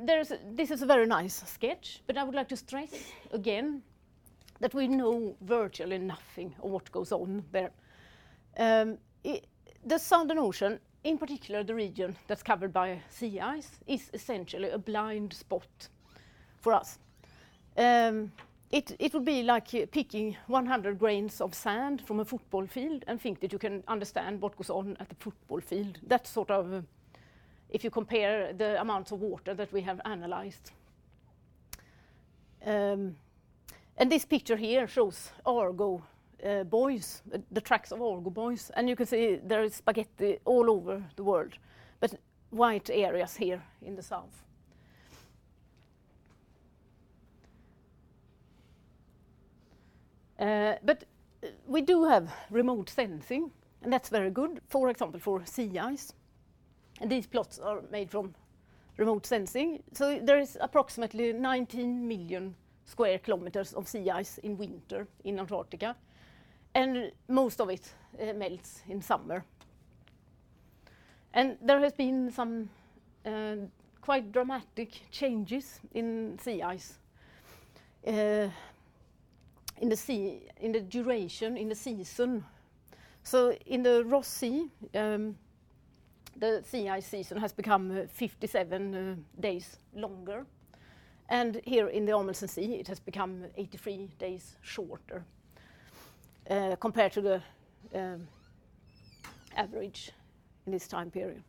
there's 0.04 0.32
this 0.54 0.72
is 0.72 0.82
a 0.82 0.86
very 0.86 1.06
nice 1.06 1.44
sketch, 1.46 2.02
but 2.08 2.18
I 2.18 2.24
would 2.24 2.36
like 2.36 2.50
to 2.50 2.58
stress 2.58 2.94
again 3.32 3.82
that 4.60 4.74
we 4.74 4.88
know 4.88 5.36
virtually 5.42 5.98
nothing 5.98 6.54
of 6.62 6.72
what 6.72 6.92
goes 6.92 7.12
on 7.12 7.44
there. 7.52 7.72
Um, 8.58 8.98
it, 9.24 9.46
the 9.86 9.98
Southern 9.98 10.40
Ocean, 10.40 10.80
in 11.04 11.18
particular 11.18 11.64
the 11.64 11.76
region 11.76 12.16
that's 12.28 12.44
covered 12.44 12.74
by 12.74 13.00
sea 13.10 13.40
ice, 13.40 13.72
is 13.88 14.10
essentially 14.14 14.70
a 14.70 14.78
blind 14.78 15.34
spot 15.34 15.90
for 16.62 16.74
us. 16.74 17.00
Um, 17.78 18.32
it, 18.72 18.96
it 19.00 19.14
would 19.14 19.26
be 19.26 19.44
like 19.44 19.74
uh, 19.74 19.86
picking 19.92 20.36
100 20.48 20.98
grains 20.98 21.40
of 21.40 21.54
sand 21.54 22.02
from 22.02 22.20
a 22.20 22.26
football 22.26 22.66
field 22.66 23.06
and 23.08 23.22
think 23.22 23.40
that 23.42 23.54
you 23.54 23.60
can 23.60 23.84
understand 23.88 24.42
what 24.42 24.58
goes 24.58 24.70
on 24.70 24.98
at 25.00 25.10
the 25.10 25.16
football 25.16 25.62
field. 25.62 26.00
That's 26.08 26.30
sort 26.30 26.50
of, 26.50 26.74
uh, 26.74 26.82
if 27.70 27.84
you 27.84 27.90
compare 27.90 28.54
the 28.54 28.80
amounts 28.80 29.12
of 29.12 29.22
water 29.22 29.54
that 29.54 29.72
we 29.74 29.82
have 29.82 30.00
analyzed. 30.06 30.72
Um, 32.66 33.16
and 33.98 34.12
this 34.12 34.26
picture 34.26 34.58
here 34.58 34.88
shows 34.88 35.32
Argo 35.46 36.04
uh, 36.44 36.64
buoys, 36.64 37.22
uh, 37.34 37.38
the 37.52 37.62
tracks 37.62 37.92
of 37.92 38.02
Argo 38.02 38.30
buoys, 38.30 38.72
and 38.76 38.90
you 38.90 38.96
can 38.96 39.06
see 39.06 39.40
there 39.44 39.64
is 39.64 39.76
spaghetti 39.76 40.40
all 40.46 40.70
over 40.70 41.02
the 41.16 41.24
world, 41.24 41.54
but 42.00 42.14
white 42.50 42.90
areas 42.90 43.36
here 43.36 43.62
in 43.82 43.96
the 43.96 44.02
south. 44.02 44.44
Uh, 50.38 50.76
but 50.84 51.06
uh, 51.44 51.48
we 51.68 51.82
do 51.82 52.04
have 52.04 52.30
remote 52.52 52.90
sensing, 52.90 53.52
and 53.82 53.94
that's 53.94 54.10
very 54.10 54.30
good, 54.30 54.60
for 54.68 54.90
example, 54.90 55.20
for 55.20 55.46
sea 55.46 55.80
ice. 55.80 56.14
These 57.04 57.28
plots 57.28 57.60
are 57.60 57.82
made 57.92 58.10
from 58.10 58.34
remote 58.98 59.26
sensing. 59.26 59.84
So 59.94 60.20
there 60.20 60.40
is 60.40 60.58
approximately 60.62 61.34
19 61.34 62.08
million 62.08 62.56
square 62.86 63.20
kilometers 63.20 63.74
of 63.74 63.88
sea 63.88 64.10
ice 64.10 64.38
in 64.40 64.58
winter 64.58 65.08
in 65.24 65.40
Antarctica, 65.40 65.96
and 66.74 67.12
most 67.28 67.60
of 67.60 67.70
it 67.70 67.94
uh, 68.22 68.34
melts 68.34 68.82
in 68.88 69.02
summer. 69.02 69.44
And 71.34 71.58
there 71.62 71.80
has 71.80 71.94
been 71.94 72.32
some 72.32 72.70
uh, 73.26 73.56
quite 74.02 74.32
dramatic 74.32 75.02
changes 75.12 75.82
in 75.94 76.40
sea 76.40 76.62
ice. 76.62 77.00
Uh, 78.08 78.48
in 79.82 79.90
the 79.90 79.96
sea, 79.96 80.44
in 80.62 80.72
the 80.72 80.80
duration, 80.80 81.58
in 81.58 81.70
the 81.70 81.76
season. 81.76 82.46
So 83.24 83.52
in 83.66 83.84
the 83.84 84.06
Ross 84.06 84.28
Sea, 84.28 84.70
um, 84.94 85.36
the 86.38 86.64
sea 86.64 86.90
ice 86.90 87.08
season 87.08 87.38
has 87.38 87.54
become 87.54 87.92
uh, 87.92 88.08
57 88.08 88.96
uh, 88.96 89.16
days 89.40 89.78
longer. 89.94 90.46
And 91.30 91.62
here 91.64 91.88
in 91.88 92.06
the 92.06 92.16
Amundsen 92.16 92.48
Sea, 92.48 92.76
it 92.76 92.88
has 92.88 93.00
become 93.00 93.46
83 93.58 94.10
days 94.20 94.58
shorter 94.62 95.26
uh, 96.50 96.76
compared 96.76 97.14
to 97.14 97.22
the 97.22 97.42
um, 97.96 98.28
average 99.56 100.12
in 100.66 100.72
this 100.72 100.88
time 100.88 101.10
period. 101.10 101.44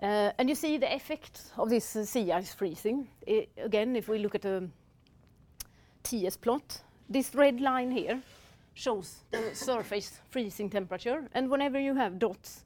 And 0.00 0.48
you 0.48 0.54
see 0.54 0.78
the 0.78 0.94
effect 0.94 1.50
of 1.56 1.70
this 1.70 1.84
sea 1.84 2.30
ice 2.30 2.54
freezing. 2.54 3.08
Again, 3.56 3.96
if 3.96 4.08
we 4.08 4.18
look 4.18 4.36
at 4.36 4.42
the 4.42 4.68
TS 6.04 6.36
plot, 6.36 6.82
this 7.08 7.34
red 7.34 7.60
line 7.60 7.90
here 7.90 8.22
shows 8.78 9.24
the 9.30 9.54
surface 9.54 10.20
freezing 10.30 10.70
temperature. 10.70 11.28
And 11.32 11.50
whenever 11.50 11.80
you 11.80 11.94
have 11.96 12.18
dots 12.18 12.64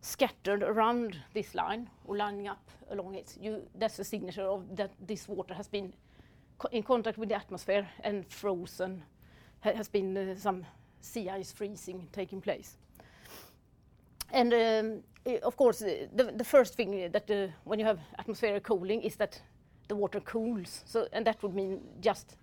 scattered 0.00 0.62
around 0.62 1.18
this 1.34 1.54
line 1.54 1.90
or 2.06 2.16
lining 2.16 2.48
up 2.48 2.70
along 2.90 3.14
it, 3.14 3.36
you, 3.40 3.62
that's 3.74 3.98
a 3.98 4.04
signature 4.04 4.46
of 4.46 4.76
that 4.76 4.90
this 5.06 5.28
water 5.28 5.54
has 5.54 5.68
been 5.68 5.92
co 6.58 6.68
in 6.72 6.82
contact 6.82 7.18
with 7.18 7.28
the 7.28 7.34
atmosphere 7.34 7.86
and 8.02 8.24
frozen, 8.28 9.02
ha 9.60 9.72
has 9.74 9.88
been 9.88 10.16
uh, 10.16 10.34
some 10.36 10.64
sea 11.00 11.28
ice 11.28 11.52
freezing 11.52 12.08
taking 12.12 12.40
place. 12.40 12.78
And 14.32 14.54
um, 14.54 15.02
of 15.42 15.56
course, 15.56 15.80
the, 16.16 16.32
the 16.36 16.44
first 16.44 16.74
thing 16.74 17.12
that 17.12 17.30
uh, 17.30 17.48
when 17.64 17.78
you 17.78 17.84
have 17.84 17.98
atmospheric 18.18 18.62
cooling 18.62 19.02
is 19.02 19.16
that 19.16 19.42
the 19.88 19.96
water 19.96 20.20
cools. 20.20 20.84
So, 20.86 21.06
and 21.12 21.26
that 21.26 21.42
would 21.42 21.54
mean 21.54 21.80
just 22.00 22.36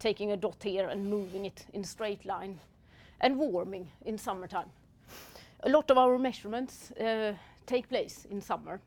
taking 0.00 0.32
a 0.32 0.36
dot 0.36 0.62
here 0.62 0.88
and 0.88 1.08
moving 1.08 1.46
it 1.46 1.66
in 1.72 1.82
a 1.82 1.86
straight 1.86 2.24
line 2.24 2.58
and 3.20 3.38
warming 3.38 3.86
in 4.04 4.18
summertime. 4.18 4.70
A 5.62 5.68
lot 5.68 5.90
of 5.90 5.98
our 5.98 6.18
measurements 6.18 6.90
uh, 6.92 7.34
take 7.66 7.88
place 7.88 8.26
in 8.30 8.40
summer. 8.40 8.80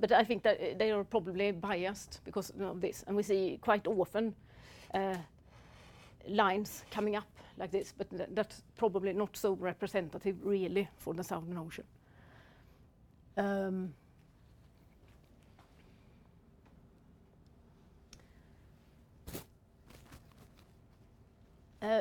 But 0.00 0.12
I 0.12 0.24
think 0.24 0.42
that 0.44 0.78
they 0.78 0.92
are 0.92 1.04
probably 1.04 1.52
biased 1.52 2.20
because 2.24 2.52
of 2.60 2.80
this. 2.80 3.04
And 3.06 3.16
we 3.16 3.22
see 3.22 3.58
quite 3.60 3.86
often 3.86 4.34
uh, 4.94 5.16
lines 6.26 6.84
coming 6.90 7.16
up 7.16 7.28
like 7.58 7.70
this, 7.70 7.92
but 7.96 8.08
th 8.10 8.28
that's 8.34 8.62
probably 8.76 9.12
not 9.12 9.36
so 9.36 9.56
representative 9.60 10.36
really 10.44 10.88
for 10.98 11.14
the 11.14 11.22
Southern 11.22 11.58
Ocean. 11.58 11.84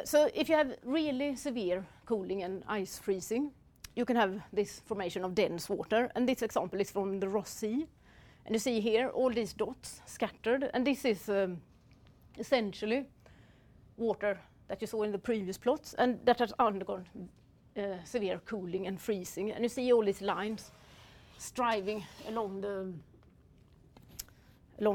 So 0.05 0.29
if 0.33 0.49
you 0.49 0.55
have 0.55 0.75
really 0.83 1.35
severe 1.35 1.85
cooling 2.05 2.43
and 2.43 2.63
ice 2.67 2.99
freezing, 2.99 3.51
you 3.95 4.05
can 4.05 4.15
have 4.15 4.41
this 4.51 4.81
formation 4.85 5.23
of 5.23 5.35
dense 5.35 5.69
water. 5.69 6.09
And 6.15 6.27
this 6.27 6.41
example 6.41 6.79
is 6.79 6.91
from 6.91 7.19
the 7.19 7.27
Ross 7.27 7.49
Sea. 7.49 7.85
And 8.45 8.55
you 8.55 8.59
see 8.59 8.79
here 8.79 9.09
all 9.09 9.29
these 9.29 9.53
dots 9.53 10.01
scattered. 10.05 10.69
And 10.73 10.85
this 10.85 11.05
is 11.05 11.29
um, 11.29 11.61
essentially 12.37 13.05
water 13.97 14.37
that 14.67 14.81
you 14.81 14.87
saw 14.87 15.03
in 15.03 15.11
the 15.11 15.19
previous 15.19 15.57
plots 15.57 15.93
and 15.95 16.19
that 16.25 16.39
has 16.39 16.53
undergone 16.59 17.05
uh, 17.77 18.03
severe 18.03 18.39
cooling 18.45 18.87
and 18.87 18.99
freezing. 18.99 19.51
And 19.51 19.63
you 19.63 19.69
see 19.69 19.91
all 19.93 20.05
these 20.05 20.21
lines 20.21 20.71
striving 21.37 22.03
along 22.27 22.61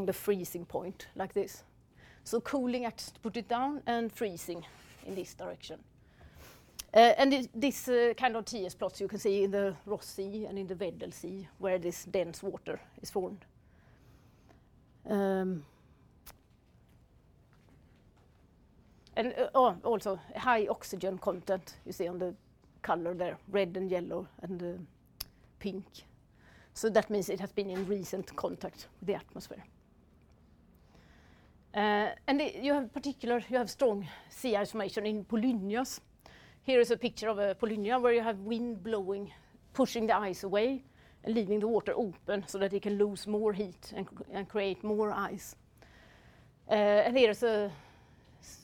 the 0.07 0.13
freezing 0.13 0.65
point 0.65 1.07
like 1.15 1.33
this. 1.33 1.63
So 2.29 2.43
cooling 2.43 2.85
acts 2.85 3.11
to 3.11 3.21
put 3.21 3.39
it 3.39 3.49
down 3.49 3.81
and 3.87 4.13
freezing 4.13 4.63
in 5.07 5.15
this 5.15 5.33
direction. 5.33 5.79
Uh, 6.93 7.15
and 7.17 7.49
this, 7.55 7.89
uh, 7.89 8.13
kind 8.19 8.37
of 8.37 8.45
TS 8.45 8.75
plots 8.75 9.01
you 9.01 9.09
can 9.09 9.19
see 9.19 9.45
in 9.45 9.51
the 9.51 9.75
Ross 9.87 10.05
Sea 10.05 10.45
and 10.45 10.59
in 10.59 10.67
the 10.67 10.75
Weddell 10.75 11.11
Sea 11.11 11.49
where 11.59 11.79
this 11.79 12.05
dense 12.05 12.43
water 12.43 12.79
is 13.01 13.11
formed. 13.11 13.47
Um, 15.09 15.65
and 19.17 19.33
uh, 19.39 19.49
oh, 19.55 19.77
also 19.83 20.21
high 20.37 20.67
oxygen 20.69 21.17
content 21.17 21.77
you 21.87 21.93
see 21.93 22.09
on 22.09 22.19
the 22.19 22.35
color 22.83 23.15
there, 23.15 23.39
red 23.51 23.75
and 23.79 23.91
yellow 23.91 24.29
and 24.43 24.87
pink. 25.61 25.87
So 26.75 26.91
that 26.91 27.09
means 27.09 27.31
it 27.31 27.41
has 27.41 27.53
been 27.53 27.71
in 27.71 27.87
recent 27.87 28.37
contact 28.37 28.89
with 29.01 29.07
the 29.07 29.15
atmosphere. 29.15 29.65
Uh, 31.75 32.09
and 32.27 32.41
the, 32.41 32.55
you 32.61 32.73
have 32.73 32.93
particular, 32.93 33.43
you 33.49 33.57
have 33.57 33.69
strong 33.69 34.07
sea 34.31 34.57
ice 34.57 34.73
formation 34.73 35.07
in 35.07 35.25
polynyas. 35.25 36.01
Here 36.63 36.81
is 36.81 36.91
a 36.91 36.97
picture 36.97 37.29
of 37.29 37.39
uh, 37.39 37.43
a 37.51 37.55
polynya 37.55 38.01
where 38.01 38.13
you 38.13 38.23
have 38.23 38.39
wind 38.41 38.83
blowing, 38.83 39.31
pushing 39.75 40.07
the 40.07 40.17
ice 40.17 40.45
away 40.45 40.83
and 41.25 41.35
leaving 41.35 41.61
the 41.61 41.69
water 41.69 41.93
open 41.95 42.45
so 42.47 42.59
that 42.59 42.73
it 42.73 42.83
can 42.83 42.99
lose 42.99 43.27
more 43.27 43.53
heat 43.53 43.93
and, 43.95 44.07
and 44.33 44.49
create 44.49 44.83
more 44.83 45.13
ice. 45.13 45.57
Uh, 46.71 46.75
and 46.75 47.17
here 47.17 47.31
is 47.31 47.43
a 47.43 47.71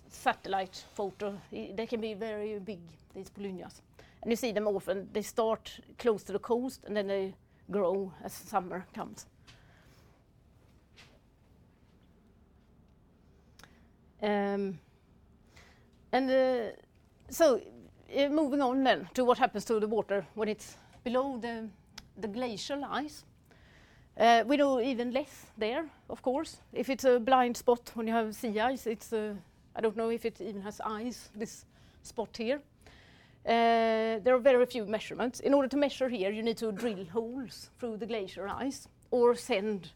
satellite 0.09 0.85
photo. 0.95 1.39
They 1.51 1.87
can 1.87 2.01
be 2.01 2.15
very 2.15 2.59
big, 2.59 2.81
these 3.15 3.31
polynyas. 3.31 3.81
And 4.23 4.33
you 4.33 4.37
see 4.37 4.53
them 4.53 4.67
often, 4.67 5.09
they 5.13 5.23
start 5.23 5.81
close 5.99 6.23
to 6.25 6.33
the 6.33 6.39
coast 6.39 6.85
and 6.87 6.97
then 6.97 7.09
they 7.09 7.35
grow 7.71 8.13
as 8.23 8.33
summer 8.33 8.87
comes. 8.95 9.27
Um, 14.25 14.79
and 16.13 16.31
uh, 16.31 16.71
so, 17.29 17.61
uh, 18.17 18.29
moving 18.29 18.63
on 18.63 18.83
then 18.83 19.07
to 19.13 19.25
what 19.25 19.37
happens 19.37 19.67
to 19.67 19.79
the 19.79 19.87
water 19.87 20.25
when 20.35 20.49
it's 20.49 20.79
below 21.03 21.37
the, 21.37 21.69
the 22.17 22.29
glacial 22.29 22.85
ice. 22.87 23.25
Uh, 24.17 24.43
we 24.47 24.57
know 24.57 24.81
even 24.81 25.11
less 25.11 25.47
there, 25.59 25.85
of 26.09 26.23
course. 26.23 26.57
If 26.73 26.89
it's 26.89 27.05
a 27.05 27.21
blind 27.21 27.57
spot 27.57 27.91
when 27.95 28.07
you 28.07 28.15
have 28.15 28.35
sea 28.35 28.59
ice, 28.61 28.87
it's 28.87 29.13
uh, 29.13 29.35
I 29.77 29.83
don't 29.83 29.97
know 29.97 30.09
if 30.09 30.25
it 30.25 30.41
even 30.41 30.63
has 30.63 30.81
ice, 30.81 31.29
this 31.37 31.67
spot 32.03 32.35
here. 32.39 32.63
Uh, 33.45 34.21
there 34.25 34.35
are 34.35 34.39
very 34.39 34.65
few 34.65 34.87
measurements. 34.87 35.41
In 35.41 35.53
order 35.53 35.69
to 35.69 35.77
measure 35.77 36.09
here, 36.09 36.31
you 36.31 36.43
need 36.43 36.57
to 36.59 36.73
drill 36.73 37.05
holes 37.13 37.69
through 37.79 37.99
the 37.99 38.07
glacier 38.07 38.49
ice 38.49 38.89
or 39.11 39.35
send 39.35 39.91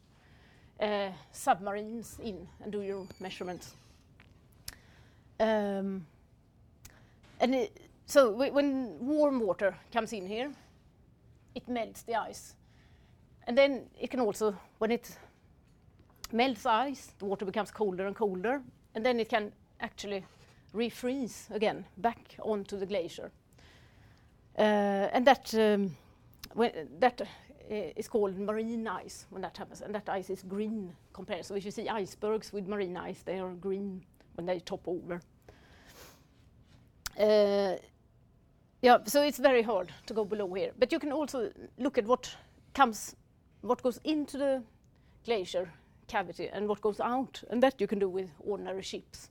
uh, 0.80 1.08
submarines 1.32 2.18
in 2.22 2.46
and 2.62 2.72
do 2.72 2.82
your 2.82 3.06
measurements. 3.20 3.72
Um, 5.40 6.06
and 7.40 7.54
it, 7.54 7.80
so 8.06 8.32
when 8.32 8.98
warm 9.00 9.40
water 9.40 9.76
comes 9.92 10.12
in 10.12 10.26
here, 10.26 10.50
it 11.54 11.68
melts 11.68 12.02
the 12.02 12.14
ice. 12.14 12.54
And 13.46 13.56
then 13.56 13.86
it 14.00 14.10
can 14.10 14.20
also, 14.20 14.56
when 14.78 14.90
it 14.90 15.16
melts 16.32 16.66
ice, 16.66 17.12
the 17.18 17.24
water 17.24 17.44
becomes 17.44 17.70
colder 17.70 18.06
and 18.06 18.16
colder, 18.16 18.62
and 18.94 19.04
then 19.04 19.20
it 19.20 19.28
can 19.28 19.52
actually 19.80 20.24
refreeze 20.74 21.50
again 21.50 21.84
back 21.96 22.36
onto 22.42 22.76
the 22.76 22.86
glacier. 22.86 23.30
Uh, 24.58 25.08
and 25.12 25.26
that, 25.26 25.54
um, 25.54 25.96
that 26.98 27.20
is 27.70 28.08
called 28.08 28.38
marine 28.38 28.86
ice 28.88 29.26
when 29.30 29.42
that 29.42 29.56
happens, 29.56 29.82
and 29.82 29.94
that 29.94 30.08
ice 30.08 30.30
is 30.30 30.42
green 30.42 30.92
compared. 31.12 31.44
So 31.44 31.54
if 31.54 31.64
you 31.64 31.70
see 31.70 31.88
icebergs 31.88 32.52
with 32.52 32.66
marine 32.66 32.96
ice, 32.96 33.22
they 33.22 33.38
are 33.38 33.50
green 33.50 34.04
when 34.38 34.46
they 34.46 34.60
top 34.60 34.86
over. 34.86 35.20
Yeah, 38.80 38.98
so 39.06 39.22
it's 39.22 39.38
very 39.38 39.62
hard 39.62 39.92
to 40.06 40.14
go 40.14 40.24
below 40.24 40.54
here. 40.54 40.70
But 40.78 40.92
you 40.92 41.00
can 41.00 41.12
also 41.12 41.50
look 41.78 41.98
at 41.98 42.06
what 42.06 42.32
comes, 42.74 43.16
what 43.62 43.82
goes 43.82 44.00
into 44.04 44.38
the 44.38 44.62
glacier 45.24 45.68
cavity 46.06 46.48
and 46.52 46.68
what 46.68 46.80
goes 46.80 47.00
out, 47.00 47.42
and 47.50 47.60
that 47.62 47.80
you 47.80 47.88
can 47.88 47.98
do 47.98 48.08
with 48.08 48.30
ordinary 48.38 48.82
ships 48.82 49.30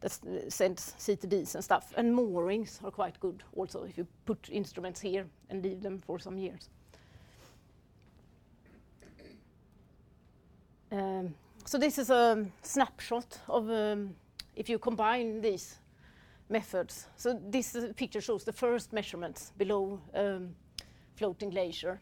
that 0.00 0.12
sends 0.48 0.94
CTDs 0.98 1.56
and 1.56 1.64
stuff. 1.64 1.92
And 1.96 2.14
moorings 2.14 2.78
are 2.84 2.92
quite 2.92 3.18
good 3.18 3.42
also 3.56 3.82
if 3.82 3.98
you 3.98 4.06
put 4.26 4.48
instruments 4.48 5.00
here 5.00 5.26
and 5.50 5.64
leave 5.64 5.82
them 5.82 6.00
for 6.06 6.20
some 6.20 6.38
years. 6.38 6.68
Um, 10.92 11.34
so 11.64 11.78
this 11.78 11.98
is 11.98 12.10
a 12.10 12.46
snapshot 12.62 13.40
of 13.48 13.68
um, 13.68 14.14
if 14.58 14.68
you 14.68 14.78
combine 14.78 15.40
these 15.40 15.78
methods. 16.48 17.06
So 17.16 17.40
this 17.48 17.76
picture 17.96 18.20
shows 18.20 18.44
the 18.44 18.52
first 18.52 18.92
measurements 18.92 19.52
below 19.56 20.00
um, 20.14 20.54
floating 21.14 21.50
glacier. 21.50 22.00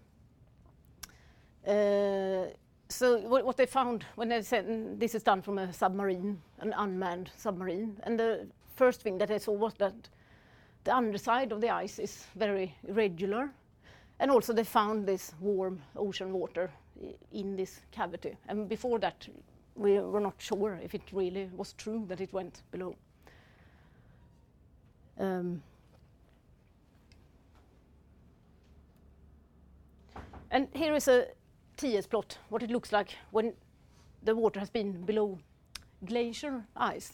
Uh, 1.66 2.46
so 2.88 3.18
what, 3.18 3.44
what, 3.44 3.56
they 3.56 3.66
found 3.66 4.04
when 4.14 4.28
they 4.28 4.40
said 4.42 4.98
this 4.98 5.14
is 5.14 5.22
done 5.22 5.42
from 5.42 5.58
a 5.58 5.72
submarine, 5.72 6.40
an 6.60 6.72
unmanned 6.76 7.30
submarine, 7.36 8.00
and 8.04 8.18
the 8.18 8.46
first 8.76 9.02
thing 9.02 9.18
that 9.18 9.28
they 9.28 9.38
saw 9.38 9.52
was 9.52 9.75
that 9.75 9.94
the 10.84 10.94
underside 10.94 11.52
of 11.52 11.60
the 11.60 11.68
ice 11.68 11.98
is 11.98 12.25
very 12.36 12.75
irregular, 12.88 13.50
and 14.20 14.30
also 14.30 14.52
they 14.52 14.64
found 14.64 15.06
this 15.06 15.34
warm 15.40 15.82
ocean 15.96 16.32
water 16.32 16.70
in 17.32 17.56
this 17.56 17.80
cavity. 17.90 18.36
And 18.48 18.68
before 18.68 19.00
that, 19.00 19.28
we 19.76 19.99
were 19.99 20.21
not 20.21 20.35
sure 20.38 20.78
if 20.83 20.95
it 20.95 21.02
really 21.12 21.50
was 21.56 21.75
true 21.75 22.04
that 22.09 22.21
it 22.21 22.33
went 22.33 22.62
below. 22.71 22.97
Um, 25.18 25.62
and 30.50 30.68
here 30.75 30.95
is 30.95 31.09
a 31.09 31.26
TS 31.76 32.06
plot, 32.06 32.38
what 32.49 32.62
it 32.62 32.71
looks 32.71 32.92
like 32.92 33.14
when 33.30 33.52
the 34.23 34.35
water 34.35 34.61
has 34.61 34.71
been 34.71 35.04
below 35.04 35.38
glacier 36.04 36.64
ice. 36.76 37.12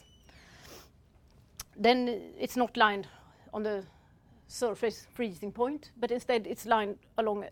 Then 1.75 2.33
it's 2.39 2.55
not 2.55 2.77
lined 2.77 3.07
on 3.53 3.63
the 3.63 3.83
surface 4.47 5.07
freezing 5.13 5.51
point, 5.51 5.91
but 5.97 6.11
instead 6.11 6.47
it's 6.47 6.65
lined 6.65 6.97
along 7.17 7.45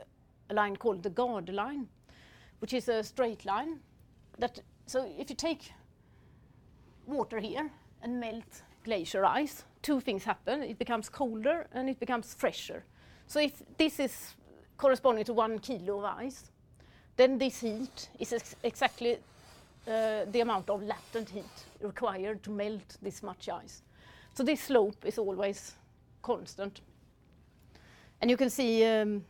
a 0.50 0.54
line 0.54 0.76
called 0.76 1.04
the 1.04 1.10
Gade 1.10 1.50
line, 1.50 1.88
which 2.60 2.74
is 2.74 2.88
a 2.90 3.04
straight 3.04 3.46
line. 3.46 3.80
That 4.38 4.60
so 4.92 5.10
if 5.18 5.30
you 5.30 5.38
take 5.38 5.72
water 7.08 7.40
here 7.40 7.72
and 8.04 8.20
melt 8.20 8.64
glacier 8.84 9.24
ice, 9.24 9.64
two 9.82 10.02
things 10.02 10.26
happen. 10.26 10.64
It 10.64 10.78
becomes 10.78 11.08
colder 11.08 11.66
and 11.72 11.90
it 11.90 11.98
becomes 11.98 12.34
fresher. 12.34 12.84
So 13.26 13.40
if 13.40 13.64
this 13.78 14.02
is 14.02 14.36
corresponding 14.76 15.24
to 15.24 15.34
one 15.34 15.60
kilo 15.60 16.00
of 16.00 16.04
ice, 16.04 16.52
then 17.16 17.38
this 17.38 17.62
heat 17.62 18.10
is 18.20 18.34
ex 18.34 18.54
exactly 18.64 19.14
uh, 19.88 20.26
the 20.30 20.42
amount 20.42 20.70
of 20.70 20.84
latent 20.84 21.30
heat 21.30 21.56
required 21.80 22.44
to 22.44 22.50
melt 22.50 22.98
this 23.02 23.24
much 23.24 23.48
ice. 23.48 23.84
So 24.34 24.44
this 24.44 24.60
slope 24.60 25.06
is 25.06 25.18
always 25.18 25.72
constant. 26.22 26.82
And 28.20 28.30
you 28.30 28.36
can 28.36 28.50
see 28.50 28.84
um, 28.84 29.24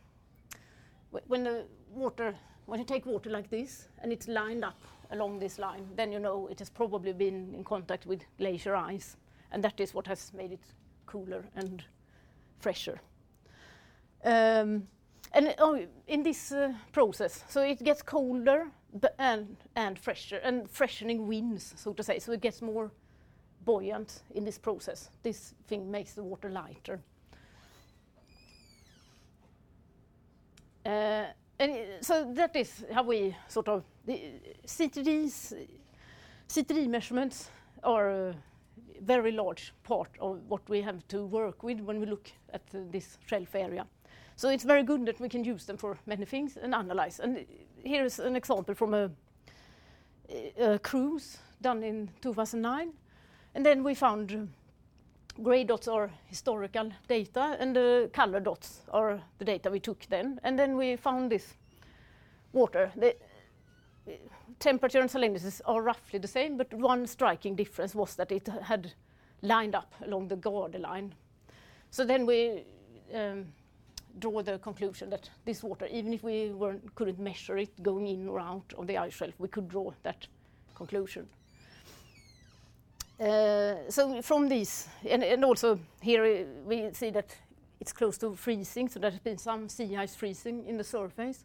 when 1.28 1.44
the 1.44 1.66
water, 1.94 2.34
when 2.66 2.80
you 2.80 2.84
take 2.84 3.06
water 3.06 3.30
like 3.30 3.48
this 3.48 3.86
and 4.02 4.12
it's 4.12 4.26
lined 4.26 4.64
up 4.64 4.80
along 5.12 5.38
this 5.38 5.58
line, 5.58 5.86
then 5.94 6.10
you 6.10 6.18
know 6.18 6.48
it 6.48 6.58
has 6.58 6.70
probably 6.70 7.12
been 7.12 7.54
in 7.54 7.62
contact 7.64 8.06
with 8.06 8.22
glacier 8.38 8.74
ice 8.74 9.16
and 9.52 9.62
that 9.62 9.78
is 9.78 9.94
what 9.94 10.06
has 10.06 10.32
made 10.34 10.52
it 10.52 10.64
cooler 11.06 11.44
and 11.54 11.84
fresher. 12.58 13.00
Um, 14.24 14.88
and 15.32 15.54
oh, 15.58 15.86
in 16.06 16.22
this 16.22 16.52
uh, 16.52 16.72
process, 16.92 17.44
so 17.48 17.62
it 17.62 17.82
gets 17.82 18.02
colder 18.02 18.70
and, 19.18 19.56
and 19.76 19.98
fresher, 19.98 20.36
and 20.38 20.68
freshening 20.70 21.26
winds, 21.26 21.74
so 21.76 21.92
to 21.92 22.02
say, 22.02 22.18
so 22.18 22.32
it 22.32 22.40
gets 22.40 22.60
more 22.60 22.90
buoyant 23.64 24.22
in 24.34 24.44
this 24.44 24.58
process. 24.58 25.10
This 25.22 25.54
thing 25.68 25.90
makes 25.90 26.14
the 26.14 26.22
water 26.22 26.50
lighter. 26.50 27.00
Uh, 30.84 31.26
and 31.58 31.76
so 32.02 32.32
that 32.34 32.56
is 32.56 32.84
how 32.92 33.04
we 33.04 33.34
sort 33.48 33.68
of 33.68 33.84
the 34.04 34.20
CTDs, 34.66 35.54
CTD 36.48 36.88
measurements 36.88 37.48
are 37.84 38.10
uh, 38.10 38.32
very 39.00 39.32
large 39.32 39.72
part 39.84 40.10
of 40.20 40.40
what 40.48 40.68
we 40.68 40.80
have 40.82 41.06
to 41.08 41.24
work 41.24 41.62
with 41.62 41.80
when 41.80 42.00
we 42.00 42.06
look 42.06 42.30
at 42.52 42.62
this 42.90 43.18
shelf 43.26 43.54
area. 43.54 43.86
So 44.36 44.48
it's 44.48 44.64
very 44.64 44.82
good 44.82 45.06
that 45.06 45.20
we 45.20 45.28
can 45.28 45.44
use 45.44 45.66
them 45.66 45.76
for 45.76 45.98
many 46.06 46.24
things 46.24 46.56
and 46.56 46.74
analyze. 46.74 47.20
And 47.20 47.46
here 47.84 48.04
is 48.04 48.18
an 48.18 48.36
example 48.36 48.74
from 48.74 48.94
a, 48.94 49.10
a 50.58 50.78
cruise 50.78 51.38
done 51.60 51.82
in 51.82 52.10
2009. 52.22 52.92
And 53.54 53.66
then 53.66 53.84
we 53.84 53.94
found 53.94 54.32
uh, 54.32 55.42
gray 55.42 55.64
dots 55.64 55.88
are 55.88 56.10
historical 56.26 56.90
data 57.08 57.56
and 57.60 57.76
the 57.76 58.10
color 58.12 58.40
dots 58.40 58.80
are 58.92 59.20
the 59.38 59.44
data 59.44 59.70
we 59.70 59.80
took 59.80 60.06
then. 60.08 60.40
And 60.42 60.58
then 60.58 60.76
we 60.76 60.96
found 60.96 61.30
this 61.30 61.54
water. 62.52 62.90
The, 62.96 63.16
temperature 64.58 65.00
and 65.00 65.10
salinities 65.10 65.60
are 65.64 65.82
roughly 65.82 66.18
the 66.18 66.28
same, 66.28 66.56
but 66.56 66.72
one 66.72 67.06
striking 67.06 67.54
difference 67.56 67.94
was 67.94 68.14
that 68.16 68.32
it 68.32 68.48
had 68.62 68.92
lined 69.42 69.74
up 69.74 69.94
along 70.04 70.28
the 70.28 70.36
Gade 70.36 70.80
line. 70.80 71.14
So 71.90 72.04
then 72.04 72.26
we 72.26 72.64
um, 73.14 73.46
draw 74.18 74.42
the 74.42 74.58
conclusion 74.58 75.10
that 75.10 75.28
this 75.44 75.62
water, 75.62 75.86
even 75.86 76.12
if 76.12 76.22
we 76.22 76.52
couldn't 76.94 77.18
measure 77.18 77.58
it 77.58 77.82
going 77.82 78.06
in 78.06 78.28
or 78.28 78.40
out 78.40 78.72
of 78.78 78.86
the 78.86 78.98
ice 78.98 79.14
shelf, 79.14 79.34
we 79.38 79.48
could 79.48 79.68
draw 79.68 79.92
that 80.02 80.26
conclusion. 80.74 81.28
Uh, 83.20 83.74
so 83.88 84.20
from 84.22 84.48
these, 84.48 84.88
and, 85.08 85.22
and 85.22 85.44
also 85.44 85.78
here 86.00 86.46
we 86.66 86.90
see 86.92 87.10
that 87.10 87.36
it's 87.80 87.92
close 87.92 88.16
to 88.18 88.34
freezing, 88.34 88.88
so 88.88 88.98
there's 88.98 89.18
been 89.18 89.38
some 89.38 89.68
sea 89.68 89.96
ice 89.96 90.16
freezing 90.16 90.64
in 90.66 90.76
the 90.76 90.84
surface. 90.84 91.44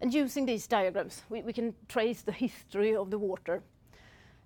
And 0.00 0.14
using 0.14 0.46
these 0.46 0.66
diagrams, 0.66 1.22
we, 1.28 1.52
can 1.52 1.74
trace 1.88 2.22
the 2.22 2.32
history 2.32 2.94
of 2.94 3.10
the 3.10 3.18
water 3.18 3.62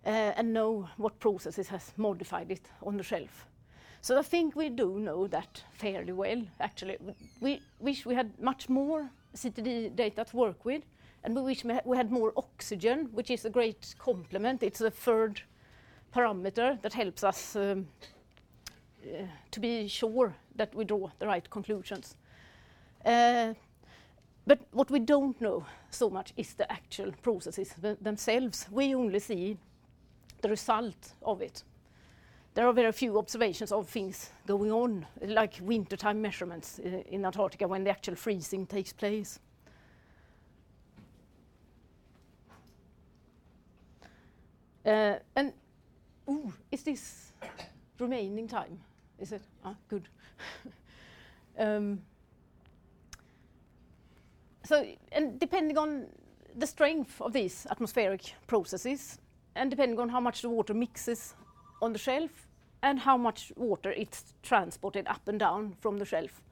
uh, 0.05 0.09
and 0.09 0.53
know 0.53 0.89
what 0.97 1.19
processes 1.21 1.69
has 1.69 1.93
modified 1.97 2.51
it 2.51 2.71
on 2.83 2.97
the 2.97 3.03
shelf. 3.03 3.47
So 4.01 4.19
I 4.19 4.23
think 4.23 4.57
we 4.57 4.69
do 4.69 4.99
know 4.99 5.29
that 5.29 5.63
fairly 5.73 6.13
well, 6.13 6.43
actually. 6.59 6.97
We 7.41 7.61
wish 7.79 8.05
we 8.05 8.15
had 8.15 8.33
much 8.41 8.69
more 8.69 9.11
CTD 9.37 9.95
data 9.95 10.25
to 10.25 10.37
work 10.37 10.65
with, 10.65 10.83
and 11.23 11.37
we 11.37 11.43
wish 11.43 11.65
we 11.85 11.97
had 11.97 12.11
more 12.11 12.33
oxygen, 12.37 13.11
which 13.13 13.31
is 13.31 13.45
a 13.45 13.51
great 13.51 13.95
complement. 13.99 14.63
It's 14.63 14.81
a 14.81 14.91
third 14.91 15.43
parameter 16.13 16.81
that 16.83 16.93
helps 16.93 17.23
us 17.23 17.55
um, 17.55 17.87
uh, 19.05 19.23
to 19.51 19.61
be 19.61 19.87
sure 19.87 20.35
that 20.57 20.75
we 20.75 20.85
draw 20.85 21.11
the 21.19 21.27
right 21.27 21.49
conclusions. 21.49 22.17
Uh, 24.43 24.47
but 24.47 24.61
what 24.73 24.91
we 24.91 24.99
don't 24.99 25.41
know 25.41 25.65
so 25.91 26.11
much 26.11 26.33
is 26.37 26.55
the 26.55 26.71
actual 26.71 27.13
processes 27.23 27.75
themselves. 28.01 28.67
We 28.71 28.95
only 28.95 29.19
see 29.19 29.57
the 30.41 30.49
result 30.49 31.15
of 31.23 31.43
it. 31.43 31.65
There 32.55 32.67
are 32.67 32.75
very 32.75 32.93
few 32.93 33.19
observations 33.19 33.73
of 33.73 33.89
things 33.89 34.31
going 34.47 34.71
on, 34.71 35.07
like 35.23 35.59
wintertime 35.63 36.21
measurements 36.21 36.79
in 36.81 37.25
Antarctica 37.25 37.67
when 37.67 37.85
the 37.85 37.91
actual 37.91 38.15
freezing 38.15 38.67
takes 38.67 38.93
place. 38.93 39.39
Uh, 44.85 45.15
and 45.37 45.53
ooh, 46.29 46.53
is 46.71 46.83
this 46.83 47.33
remaining 47.99 48.49
time? 48.49 48.79
Is 49.19 49.33
it? 49.33 49.43
Ah, 49.65 49.77
good. 49.89 50.09
um, 51.59 52.03
so, 54.65 54.87
depending 55.39 55.79
on 55.79 56.07
the 56.57 56.67
strength 56.67 57.21
of 57.21 57.33
these 57.33 57.67
atmospheric 57.71 58.35
processes, 58.47 59.19
and 59.55 59.71
depending 59.71 59.99
on 59.99 60.09
how 60.09 60.21
much 60.21 60.43
the 60.43 60.49
water 60.49 60.75
mixes 60.75 61.35
on 61.81 61.93
the 61.93 61.99
shelf, 61.99 62.49
and 62.83 62.99
how 62.99 63.17
much 63.17 63.53
water 63.57 63.93
it's 63.93 64.35
transported 64.43 65.07
up 65.07 65.29
and 65.29 65.39
down 65.39 65.77
from 65.81 65.99
the 65.99 66.05
shelf. 66.05 66.43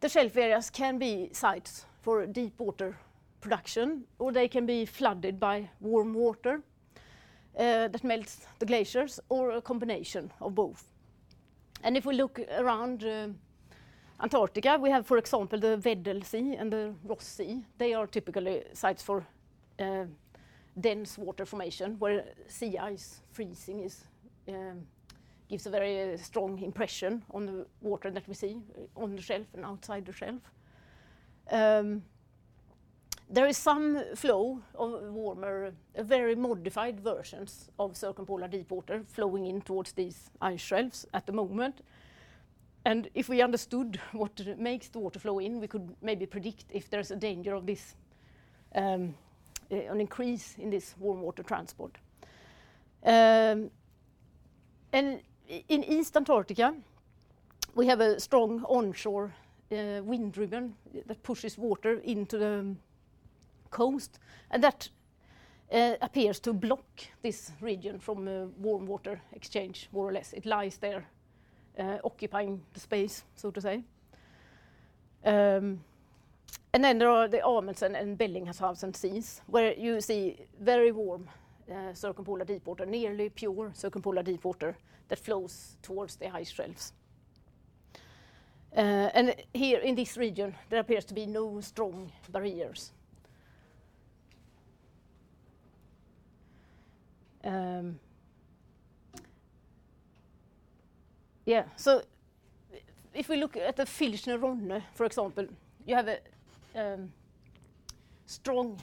The 0.00 0.08
shelf 0.08 0.36
areas 0.36 0.70
can 0.70 0.98
be 0.98 1.30
sites 1.32 1.86
for 2.02 2.26
deep 2.26 2.58
water 2.58 2.96
production, 3.40 4.04
or 4.18 4.32
they 4.32 4.48
can 4.48 4.66
be 4.66 4.86
flooded 4.86 5.38
by 5.38 5.70
warm 5.80 6.14
water 6.14 6.62
uh, 7.58 7.88
that 7.88 8.04
melts 8.04 8.46
the 8.58 8.66
glaciers, 8.66 9.20
or 9.28 9.52
a 9.52 9.62
combination 9.62 10.32
of 10.40 10.54
both. 10.54 10.92
And 11.82 11.96
if 11.96 12.04
we 12.04 12.14
look 12.14 12.40
around 12.58 13.04
uh, 13.04 13.28
Antarctica, 14.18 14.78
we 14.80 14.90
have, 14.90 15.06
for 15.06 15.18
example, 15.18 15.60
the 15.60 15.80
Weddell 15.84 16.22
Sea 16.22 16.54
and 16.54 16.72
the 16.72 16.94
Ross 17.04 17.24
Sea. 17.24 17.62
They 17.76 17.92
are 17.92 18.06
typically 18.06 18.64
sites 18.72 19.02
for 19.02 19.26
uh, 19.78 20.04
dense 20.80 21.18
water 21.18 21.44
formation 21.44 21.96
where 21.98 22.24
sea 22.48 22.78
ice 22.78 23.20
freezing 23.32 23.80
is 23.80 24.04
um, 24.48 24.86
gives 25.48 25.66
a 25.66 25.70
very 25.70 26.14
uh, 26.14 26.16
strong 26.16 26.58
impression 26.62 27.22
on 27.30 27.46
the 27.46 27.66
water 27.82 28.10
that 28.10 28.26
we 28.26 28.34
see 28.34 28.56
on 28.96 29.14
the 29.14 29.22
shelf 29.22 29.46
and 29.54 29.64
outside 29.64 30.06
the 30.06 30.12
shelf. 30.12 30.40
Um, 31.50 32.02
there 33.28 33.46
is 33.46 33.58
some 33.58 34.02
flow 34.14 34.60
of 34.74 35.12
warmer, 35.12 35.72
uh, 35.96 36.02
very 36.02 36.34
modified 36.34 37.00
versions 37.00 37.70
of 37.78 37.96
circumpolar 37.96 38.48
deep 38.48 38.70
water 38.70 39.02
flowing 39.08 39.46
in 39.46 39.60
towards 39.60 39.92
these 39.92 40.30
ice 40.40 40.60
shelves 40.60 41.06
at 41.12 41.26
the 41.26 41.32
moment. 41.32 41.82
And 42.86 43.08
if 43.14 43.28
we 43.28 43.42
understood 43.42 43.98
what 44.12 44.40
makes 44.58 44.88
the 44.90 45.00
water 45.00 45.18
flow 45.18 45.40
in, 45.40 45.58
we 45.58 45.66
could 45.66 45.96
maybe 46.02 46.24
predict 46.24 46.66
if 46.70 46.88
there's 46.88 47.10
a 47.10 47.16
danger 47.16 47.56
of 47.56 47.66
this, 47.66 47.96
um, 48.76 49.12
uh, 49.72 49.74
an 49.74 50.00
increase 50.00 50.54
in 50.56 50.70
this 50.70 50.94
warm 51.00 51.20
water 51.20 51.42
transport. 51.42 51.98
Um, 53.04 53.72
and 54.92 55.20
in 55.68 55.82
East 55.82 56.16
Antarctica, 56.16 56.76
we 57.74 57.88
have 57.88 58.00
a 58.00 58.20
strong 58.20 58.62
onshore 58.68 59.34
uh, 59.72 60.00
wind 60.04 60.38
ribbon 60.38 60.76
that 61.06 61.20
pushes 61.24 61.58
water 61.58 62.00
into 62.04 62.38
the 62.38 62.76
coast, 63.70 64.20
and 64.52 64.62
that 64.62 64.88
uh, 65.72 65.94
appears 66.02 66.38
to 66.38 66.52
block 66.52 66.84
this 67.22 67.50
region 67.60 67.98
from 67.98 68.28
uh, 68.28 68.46
warm 68.60 68.86
water 68.86 69.20
exchange, 69.32 69.88
more 69.90 70.08
or 70.08 70.12
less. 70.12 70.32
It 70.32 70.46
lies 70.46 70.76
there, 70.76 71.04
uh, 71.78 71.98
occupying 72.04 72.60
the 72.72 72.80
space, 72.80 73.24
so 73.34 73.50
to 73.50 73.60
say. 73.60 73.74
Um, 75.24 75.34
ehm, 75.34 75.78
and 76.72 76.84
then 76.84 76.98
there 76.98 77.10
are 77.10 77.28
the 77.28 77.44
Amundsen 77.44 77.94
and 77.94 78.18
Bellingshausen 78.18 78.94
seas, 78.94 79.40
where 79.46 79.72
you 79.74 80.00
see 80.00 80.36
very 80.60 80.92
warm 80.92 81.28
uh, 81.70 81.94
circumpolar 81.94 82.44
deep 82.44 82.66
water, 82.66 82.86
nearly 82.86 83.30
pure 83.30 83.70
circumpolar 83.74 84.22
deep 84.22 84.44
water 84.44 84.76
that 85.08 85.18
flows 85.18 85.76
towards 85.82 86.16
the 86.16 86.34
ice 86.34 86.50
shelves. 86.50 86.92
Uh, 88.76 89.10
and 89.14 89.34
here 89.54 89.78
in 89.78 89.94
this 89.94 90.16
region, 90.18 90.54
there 90.68 90.80
appears 90.80 91.04
to 91.06 91.14
be 91.14 91.24
no 91.24 91.60
strong 91.60 92.12
barriers. 92.30 92.92
Um, 97.42 97.98
yeah, 101.46 101.64
so 101.76 102.02
if 103.14 103.28
we 103.28 103.36
look 103.36 103.56
at 103.56 103.76
the 103.76 103.84
Filchner 103.84 104.40
Ronne, 104.40 104.82
for 104.94 105.06
example, 105.06 105.46
you 105.86 105.94
have 105.94 106.08
a 106.08 106.18
um, 106.74 107.12
strong 108.26 108.78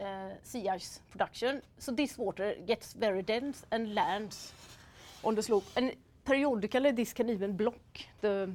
uh, 0.00 0.30
sea 0.42 0.68
ice 0.68 1.00
production. 1.10 1.62
So 1.78 1.92
this 1.92 2.16
water 2.16 2.54
gets 2.66 2.94
very 2.94 3.22
dense 3.22 3.64
and 3.70 3.94
lands 3.94 4.52
on 5.22 5.34
the 5.34 5.42
slope. 5.42 5.66
And 5.76 5.94
periodically, 6.24 6.90
this 6.92 7.12
can 7.12 7.28
even 7.28 7.56
block 7.56 7.78
the 8.22 8.50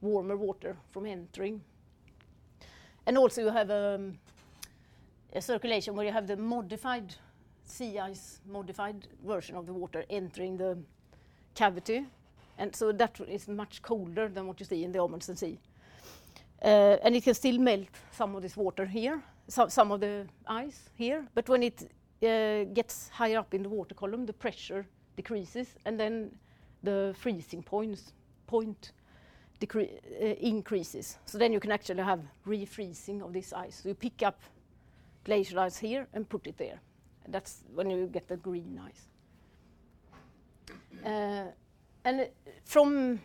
warmer 0.00 0.36
water 0.36 0.76
from 0.92 1.06
entering. 1.06 1.60
And 3.06 3.18
also, 3.18 3.42
you 3.42 3.50
have 3.50 3.70
um, 3.70 4.18
a 5.32 5.42
circulation 5.42 5.96
where 5.96 6.06
you 6.06 6.12
have 6.12 6.26
the 6.26 6.36
modified 6.36 7.14
sea 7.64 7.98
ice, 7.98 8.40
modified 8.46 9.08
version 9.26 9.56
of 9.56 9.66
the 9.66 9.72
water 9.72 10.04
entering 10.08 10.56
the 10.56 10.78
cavity. 11.54 12.06
And 12.58 12.74
so 12.74 12.92
that 12.92 13.20
is 13.28 13.48
much 13.48 13.80
colder 13.82 14.28
than 14.28 14.46
what 14.46 14.60
you 14.60 14.66
see 14.66 14.84
in 14.84 14.92
the 14.92 15.00
Amundsen 15.00 15.36
Sea. 15.36 15.58
Uh, 16.62 16.96
and 17.02 17.14
it 17.14 17.22
can 17.22 17.34
still 17.34 17.58
melt 17.58 17.88
some 18.10 18.34
of 18.34 18.42
this 18.42 18.56
water 18.56 18.84
here, 18.84 19.22
some, 19.46 19.70
some 19.70 19.92
of 19.92 20.00
the 20.00 20.26
ice 20.46 20.90
here, 20.96 21.24
but 21.34 21.48
when 21.48 21.62
it 21.62 21.88
uh, 22.22 22.64
gets 22.74 23.08
higher 23.10 23.38
up 23.38 23.54
in 23.54 23.62
the 23.62 23.68
water 23.68 23.94
column, 23.94 24.26
the 24.26 24.32
pressure 24.32 24.84
decreases, 25.16 25.76
and 25.84 25.98
then 26.00 26.32
the 26.82 27.14
freezing 27.16 27.62
points, 27.62 28.12
point 28.48 28.92
uh, 29.74 29.80
increases. 30.40 31.18
So 31.26 31.38
then 31.38 31.52
you 31.52 31.60
can 31.60 31.70
actually 31.70 32.02
have 32.02 32.20
refreezing 32.44 33.22
of 33.22 33.32
this 33.32 33.52
ice. 33.52 33.80
So 33.82 33.90
you 33.90 33.94
pick 33.94 34.22
up 34.24 34.40
glacial 35.24 35.60
ice 35.60 35.78
here 35.78 36.08
and 36.12 36.28
put 36.28 36.46
it 36.48 36.56
there. 36.56 36.80
And 37.24 37.32
that's 37.32 37.62
when 37.72 37.90
you 37.90 38.06
get 38.06 38.26
the 38.26 38.36
green 38.36 38.80
ice. 38.84 39.08
And 42.08 42.26
from 42.64 43.20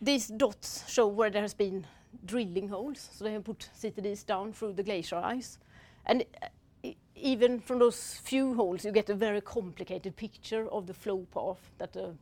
these 0.00 0.28
dots 0.28 0.90
show 0.90 1.06
where 1.06 1.28
there 1.28 1.42
has 1.42 1.52
been 1.52 1.86
drilling 2.24 2.70
holes. 2.70 3.10
So 3.12 3.24
they 3.24 3.34
have 3.34 3.44
put 3.44 3.68
CTDs 3.78 4.24
down 4.24 4.54
through 4.54 4.72
the 4.72 4.82
glacier 4.82 5.16
ice. 5.16 5.58
And 6.06 6.24
uh, 6.42 6.92
even 7.14 7.60
from 7.60 7.80
those 7.80 8.14
few 8.14 8.54
holes, 8.54 8.82
you 8.82 8.92
get 8.92 9.10
a 9.10 9.14
very 9.14 9.42
complicated 9.42 10.16
picture 10.16 10.66
of 10.70 10.86
the 10.86 10.94
flow 10.94 11.26
path 11.34 11.70
that 11.76 11.92
the 11.92 12.14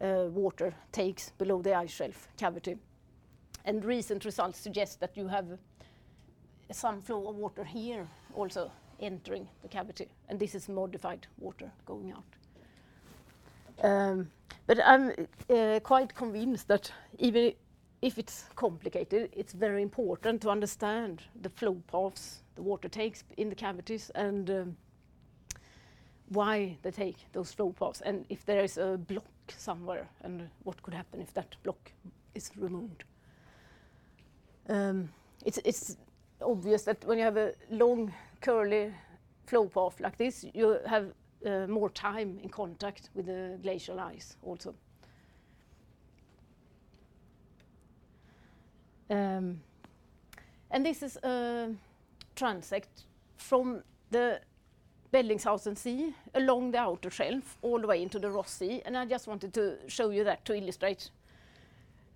uh, 0.00 0.28
water 0.30 0.72
takes 0.92 1.30
below 1.30 1.60
the 1.60 1.74
ice 1.74 1.90
shelf 1.90 2.28
cavity. 2.36 2.76
And 3.64 3.84
recent 3.84 4.24
results 4.24 4.60
suggest 4.60 5.00
that 5.00 5.16
you 5.16 5.26
have 5.26 5.58
some 6.70 7.02
flow 7.02 7.30
of 7.30 7.34
water 7.34 7.64
here 7.64 8.06
also 8.32 8.70
entering 9.00 9.48
the 9.62 9.68
cavity, 9.68 10.06
and 10.28 10.38
this 10.38 10.54
is 10.54 10.68
modified 10.68 11.26
water 11.40 11.72
going 11.84 12.12
out. 12.12 12.45
Um, 13.82 14.30
but 14.66 14.78
I'm 14.84 15.12
uh, 15.50 15.80
quite 15.80 16.14
convinced 16.14 16.68
that 16.68 16.90
even 17.18 17.52
if 18.02 18.18
it's 18.18 18.44
complicated, 18.54 19.30
it's 19.32 19.52
very 19.52 19.82
important 19.82 20.40
to 20.42 20.50
understand 20.50 21.22
the 21.42 21.50
flow 21.50 21.76
paths 21.90 22.42
the 22.56 22.62
water 22.62 22.88
takes 22.88 23.22
in 23.36 23.48
the 23.48 23.54
cavities 23.54 24.10
and 24.14 24.50
um, 24.50 24.76
why 26.30 26.76
they 26.82 26.90
take 26.90 27.16
those 27.32 27.52
flow 27.52 27.70
paths, 27.70 28.00
and 28.00 28.24
if 28.28 28.44
there 28.44 28.64
is 28.64 28.78
a 28.78 28.98
block 28.98 29.24
somewhere, 29.56 30.08
and 30.22 30.48
what 30.64 30.82
could 30.82 30.94
happen 30.94 31.20
if 31.20 31.32
that 31.34 31.54
block 31.62 31.92
is 32.34 32.50
removed. 32.56 33.04
Um, 34.68 35.08
it's, 35.44 35.58
it's 35.64 35.96
obvious 36.42 36.82
that 36.82 37.04
when 37.04 37.18
you 37.18 37.24
have 37.24 37.36
a 37.36 37.52
long 37.70 38.12
curly 38.40 38.92
flow 39.46 39.66
path 39.66 40.00
like 40.00 40.16
this, 40.16 40.44
you 40.52 40.78
have 40.86 41.12
more 41.68 41.90
time 41.90 42.38
in 42.42 42.48
contact 42.48 43.10
with 43.14 43.26
the 43.26 43.58
glacial 43.62 44.00
ice 44.00 44.36
also. 44.42 44.74
Um, 49.08 49.60
and 50.70 50.84
this 50.84 51.02
is 51.02 51.16
a 51.22 51.70
transect 52.34 53.04
from 53.36 53.82
the 54.10 54.40
Bellingshausen 55.12 55.78
Sea 55.78 56.14
along 56.34 56.72
the 56.72 56.78
outer 56.78 57.10
shelf 57.10 57.56
all 57.62 57.80
the 57.80 57.86
way 57.86 58.02
into 58.02 58.18
the 58.18 58.30
Ross 58.30 58.50
Sea. 58.50 58.82
And 58.84 58.96
I 58.96 59.04
just 59.04 59.28
wanted 59.28 59.54
to 59.54 59.78
show 59.86 60.10
you 60.10 60.24
that 60.24 60.44
to 60.46 60.54
illustrate 60.54 61.10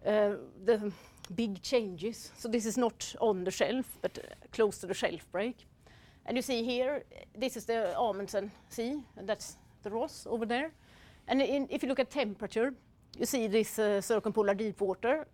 uh, 0.05 0.33
the 0.65 0.93
big 1.35 1.63
changes. 1.63 2.33
So 2.37 2.49
this 2.49 2.67
is 2.67 2.77
not 2.77 3.15
on 3.21 3.45
the 3.45 3.51
shelf, 3.51 3.87
but 4.03 4.19
uh, 4.19 4.35
close 4.53 4.79
to 4.79 4.87
the 4.87 4.95
shelf 4.95 5.27
break. 5.31 5.67
And 6.31 6.37
you 6.37 6.43
see 6.43 6.63
here, 6.63 7.03
this 7.37 7.57
is 7.57 7.65
the 7.65 7.93
Amundsen 7.99 8.53
Sea, 8.69 9.03
and 9.17 9.29
that's 9.29 9.57
the 9.83 9.91
Ross 9.91 10.29
over 10.31 10.47
there. 10.47 10.71
And 11.27 11.43
if 11.43 11.83
you 11.83 11.89
look 11.89 11.99
at 11.99 12.09
temperature, 12.09 12.73
you 13.19 13.27
see 13.27 13.49
this 13.49 13.81
uh, 13.81 14.01
circumpolar 14.01 14.55
deep 14.55 14.81
water 14.81 15.27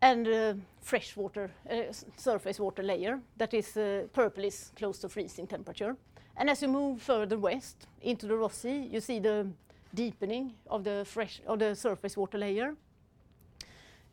and 0.00 0.26
uh, 0.26 0.54
freshwater, 0.80 1.50
uh, 1.70 1.92
surface 2.16 2.58
water 2.58 2.82
layer 2.82 3.20
that 3.36 3.52
is 3.52 3.72
purple 4.14 4.44
is 4.44 4.72
close 4.76 4.98
to 5.00 5.10
freezing 5.10 5.46
temperature. 5.46 5.94
And 6.38 6.48
as 6.48 6.62
you 6.62 6.68
move 6.68 7.02
further 7.02 7.36
west 7.36 7.86
into 8.00 8.26
the 8.26 8.34
Ross 8.34 8.56
Sea, 8.56 8.88
you 8.90 9.02
see 9.02 9.18
the 9.18 9.46
deepening 9.92 10.54
of 10.70 10.84
the 10.84 11.04
fresh 11.04 11.42
of 11.46 11.58
the 11.58 11.74
surface 11.74 12.16
water 12.16 12.38
layer. 12.38 12.74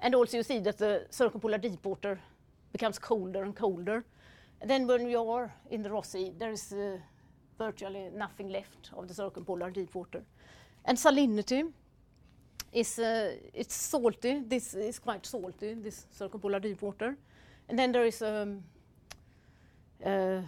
And 0.01 0.13
also 0.13 0.35
you 0.35 0.43
see 0.43 0.59
that 0.59 0.77
the 0.77 1.05
circumpolar 1.09 1.57
deep 1.57 1.85
water 1.85 2.19
becomes 2.73 2.99
colder 2.99 3.43
and 3.43 3.55
colder. 3.55 4.03
And 4.61 4.69
then 4.69 4.87
when 4.87 5.09
you 5.09 5.29
are 5.29 5.51
in 5.71 5.81
the 5.81 5.89
Ross 5.89 6.09
Sea, 6.09 6.31
there 6.37 6.51
is 6.51 6.71
uh, 6.71 6.97
virtually 7.57 8.09
nothing 8.15 8.49
left 8.49 8.91
of 8.95 9.07
the 9.07 9.13
circumpolar 9.13 9.71
deep 9.71 9.95
water. 9.95 10.23
And 10.85 10.97
salinity 10.97 11.71
is 12.71 12.99
uh, 12.99 13.35
it's 13.53 13.75
salty. 13.75 14.43
This 14.47 14.75
is 14.75 14.99
quite 14.99 15.25
salty, 15.25 15.73
this 15.73 16.05
circumpolar 16.11 16.59
deep 16.59 16.81
water. 16.81 17.17
And 17.69 17.79
then 17.79 17.91
there 17.91 18.05
is 18.05 18.21
um, 18.21 18.63
uh, 20.05 20.41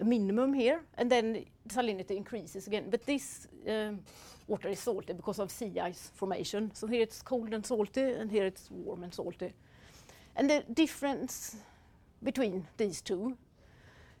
a 0.00 0.04
minimum 0.04 0.52
here, 0.52 0.82
and 0.98 1.10
then 1.10 1.44
salinity 1.68 2.16
increases 2.16 2.66
again. 2.66 2.90
But 2.90 3.06
this 3.06 3.48
um, 3.66 4.00
water 4.46 4.68
is 4.68 4.80
salty 4.80 5.14
because 5.14 5.38
of 5.38 5.50
sea 5.50 5.80
ice 5.80 6.10
formation. 6.14 6.70
So 6.74 6.86
here 6.86 7.02
it's 7.02 7.22
cold 7.22 7.54
and 7.54 7.64
salty, 7.64 8.02
and 8.02 8.30
here 8.30 8.44
it's 8.44 8.70
warm 8.70 9.04
and 9.04 9.14
salty. 9.14 9.54
And 10.36 10.50
the 10.50 10.64
difference 10.74 11.56
between 12.22 12.66
these 12.76 13.00
two 13.00 13.36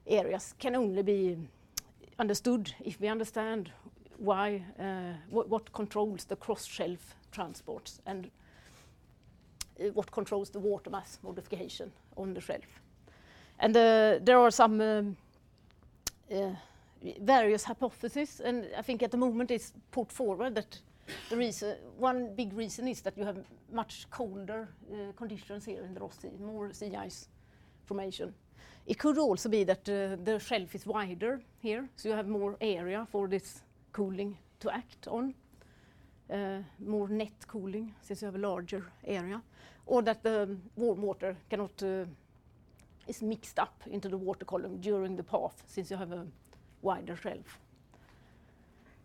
areas 0.06 0.54
can 0.58 0.76
only 0.76 1.02
be 1.02 1.36
understood 2.18 2.74
if 2.84 3.00
we 3.00 3.08
understand 3.08 3.70
why, 4.18 4.62
uh, 4.78 5.14
what, 5.30 5.48
what, 5.48 5.72
controls 5.72 6.24
the 6.24 6.36
cross-shelf 6.36 7.14
transports 7.32 8.00
and 8.06 8.30
uh, 9.80 9.84
what 9.94 10.10
controls 10.10 10.50
the 10.50 10.60
water 10.60 10.90
mass 10.90 11.18
modification 11.22 11.90
on 12.16 12.34
the 12.34 12.40
shelf. 12.40 12.80
And 13.58 13.76
uh, 13.76 14.18
there 14.22 14.38
are 14.38 14.50
some 14.50 14.80
um, 14.80 15.16
uh, 16.30 16.50
various 17.20 17.64
hypotheses, 17.64 18.40
and 18.40 18.68
I 18.76 18.82
think 18.82 19.02
at 19.02 19.10
the 19.10 19.16
moment 19.16 19.50
it's 19.50 19.72
put 19.90 20.12
forward 20.12 20.54
that 20.54 20.78
the 21.30 21.36
reason, 21.36 21.76
one 21.98 22.34
big 22.34 22.52
reason 22.52 22.86
is 22.88 23.00
that 23.02 23.18
you 23.18 23.24
have 23.24 23.38
much 23.72 24.06
colder 24.10 24.68
uh, 24.92 25.12
conditions 25.16 25.64
here 25.64 25.82
in 25.82 25.94
the 25.94 26.00
Ross 26.00 26.18
Sea, 26.18 26.30
more 26.40 26.72
sea 26.72 26.94
ice 26.94 27.28
formation. 27.92 28.34
It 28.86 28.98
could 28.98 29.18
also 29.18 29.48
be 29.48 29.64
that 29.64 29.88
uh, 29.88 30.16
the 30.24 30.38
shelf 30.38 30.74
is 30.74 30.86
wider 30.86 31.40
here, 31.60 31.88
so 31.96 32.08
you 32.08 32.14
have 32.14 32.28
more 32.28 32.56
area 32.60 33.06
for 33.10 33.28
this 33.28 33.62
cooling 33.92 34.36
to 34.60 34.70
act 34.70 35.08
on. 35.08 35.34
Uh, 36.30 36.62
more 36.78 37.08
net 37.08 37.46
cooling 37.46 37.94
since 38.00 38.22
you 38.22 38.26
have 38.26 38.36
a 38.36 38.48
larger 38.48 38.84
area, 39.06 39.42
or 39.86 40.02
that 40.02 40.22
the 40.22 40.48
warm 40.76 41.02
water 41.02 41.36
uh, 41.52 42.06
is 43.06 43.22
mixed 43.22 43.58
up 43.58 43.82
into 43.90 44.08
the 44.08 44.16
water 44.16 44.46
column 44.46 44.80
during 44.80 45.16
the 45.16 45.22
path 45.22 45.62
since 45.66 45.90
you 45.90 45.98
have 45.98 46.12
a 46.12 46.26
wider 46.80 47.16
shelf. 47.16 47.58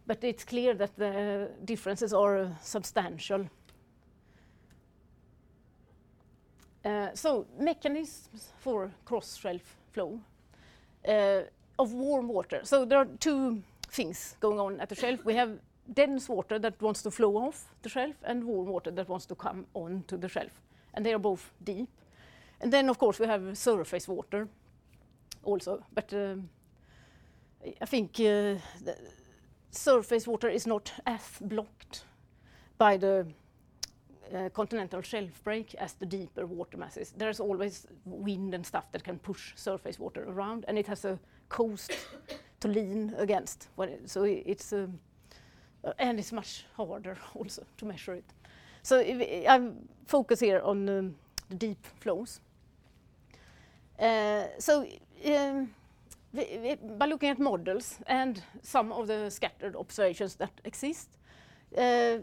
But 0.07 0.23
it's 0.23 0.45
clear 0.45 0.73
that 0.75 0.95
the 0.95 1.49
differences 1.65 2.13
are 2.13 2.49
substantial. 2.61 3.41
Uh, 3.41 3.43
so 3.43 3.47
mechanisms 7.59 8.49
for 8.59 8.91
cross-shelf 9.05 9.75
flow 9.91 10.19
uh, 11.07 11.41
of 11.79 11.93
warm 11.93 12.27
water. 12.27 12.59
So 12.63 12.85
there 12.85 12.99
are 12.99 13.07
two 13.19 13.61
things 13.89 14.35
going 14.39 14.59
on 14.59 14.79
at 14.79 14.89
the 14.89 14.95
shelf. 14.95 15.25
We 15.25 15.35
have 15.35 15.59
dense 15.93 16.29
water 16.29 16.59
that 16.59 16.81
wants 16.81 17.01
to 17.03 17.11
flow 17.11 17.37
off 17.37 17.65
the 17.81 17.89
shelf 17.89 18.15
and 18.23 18.43
warm 18.43 18.67
water 18.67 18.91
that 18.91 19.07
wants 19.09 19.25
to 19.25 19.35
come 19.35 19.65
onto 19.73 20.17
the 20.17 20.29
shelf. 20.29 20.61
And 20.93 21.05
they 21.05 21.13
are 21.13 21.19
both 21.19 21.51
deep. 21.63 21.89
And 22.61 22.73
then, 22.73 22.89
of 22.89 22.97
course, 22.97 23.19
we 23.19 23.27
have 23.27 23.57
surface 23.57 24.07
water 24.07 24.47
also. 25.43 25.83
But 25.93 26.13
um, 26.13 26.49
I 27.81 27.85
think 27.85 28.13
the 28.13 28.59
surface 29.71 30.27
water 30.27 30.49
is 30.49 30.65
not 30.67 30.91
as 31.05 31.21
blocked 31.41 32.03
by 32.77 32.97
the 32.97 33.27
uh, 34.33 34.49
continental 34.49 35.01
shelf 35.01 35.43
break 35.43 35.75
as 35.75 35.93
the 35.93 36.05
deeper 36.05 36.45
water 36.45 36.77
masses. 36.77 37.13
There's 37.17 37.39
always 37.39 37.87
wind 38.05 38.53
and 38.53 38.65
stuff 38.65 38.91
that 38.91 39.03
can 39.03 39.19
push 39.19 39.53
surface 39.55 39.99
water 39.99 40.25
around, 40.27 40.65
and 40.67 40.77
it 40.77 40.87
has 40.87 41.05
a 41.05 41.19
coast 41.49 41.91
to 42.59 42.67
lean 42.67 43.13
against. 43.17 43.67
It, 43.79 44.09
so 44.09 44.23
it's 44.23 44.73
um, 44.73 44.99
uh, 45.83 45.93
and 45.99 46.19
it's 46.19 46.31
much 46.31 46.65
harder 46.75 47.17
also 47.35 47.63
to 47.77 47.85
measure 47.85 48.13
it. 48.13 48.25
So 48.83 48.99
I 48.99 49.71
focus 50.05 50.39
here 50.39 50.61
on 50.63 50.89
um, 50.89 51.15
the 51.49 51.55
deep 51.55 51.85
flows. 51.99 52.39
Uh, 53.99 54.45
so 54.59 54.85
um, 55.25 55.69
by 56.33 57.05
looking 57.05 57.29
at 57.29 57.39
models 57.39 57.99
and 58.07 58.41
some 58.61 58.91
of 58.91 59.07
the 59.07 59.29
scattered 59.29 59.75
observations 59.75 60.35
that 60.35 60.51
exist, 60.63 61.09
uh, 61.77 62.17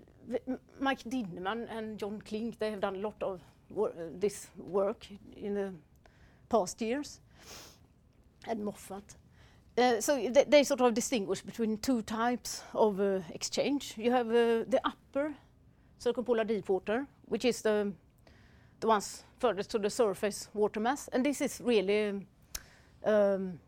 Mike 0.81 1.05
Dinneman 1.05 1.69
and 1.71 1.99
John 1.99 2.21
Klink, 2.21 2.59
they 2.59 2.71
have 2.71 2.81
done 2.81 2.97
a 2.97 2.99
lot 2.99 3.23
of 3.23 3.41
wor 3.71 3.91
uh, 3.91 4.11
this 4.19 4.49
work 4.57 5.07
in 5.37 5.55
the 5.55 5.73
past 6.49 6.81
years, 6.81 7.21
and 8.47 8.65
Moffat. 8.65 9.17
Uh, 9.77 10.01
so 10.01 10.17
they, 10.31 10.45
they, 10.45 10.63
sort 10.65 10.81
of 10.81 10.95
distinguish 10.95 11.43
between 11.43 11.79
two 11.79 12.03
types 12.03 12.63
of 12.75 13.01
uh, 13.01 13.21
exchange. 13.31 13.95
You 13.97 14.13
have 14.13 14.29
uh, 14.29 14.65
the 14.69 14.81
upper 14.85 15.35
circumpolar 15.99 16.45
deep 16.45 16.69
water, 16.69 17.07
which 17.25 17.45
is 17.45 17.63
the, 17.63 17.93
the 18.81 18.87
ones 18.87 19.25
furthest 19.39 19.71
to 19.71 19.79
the 19.79 19.91
surface 19.91 20.49
water 20.55 20.81
mass, 20.81 21.09
and 21.09 21.25
this 21.25 21.41
is 21.41 21.61
really 21.65 22.25
um, 23.05 23.59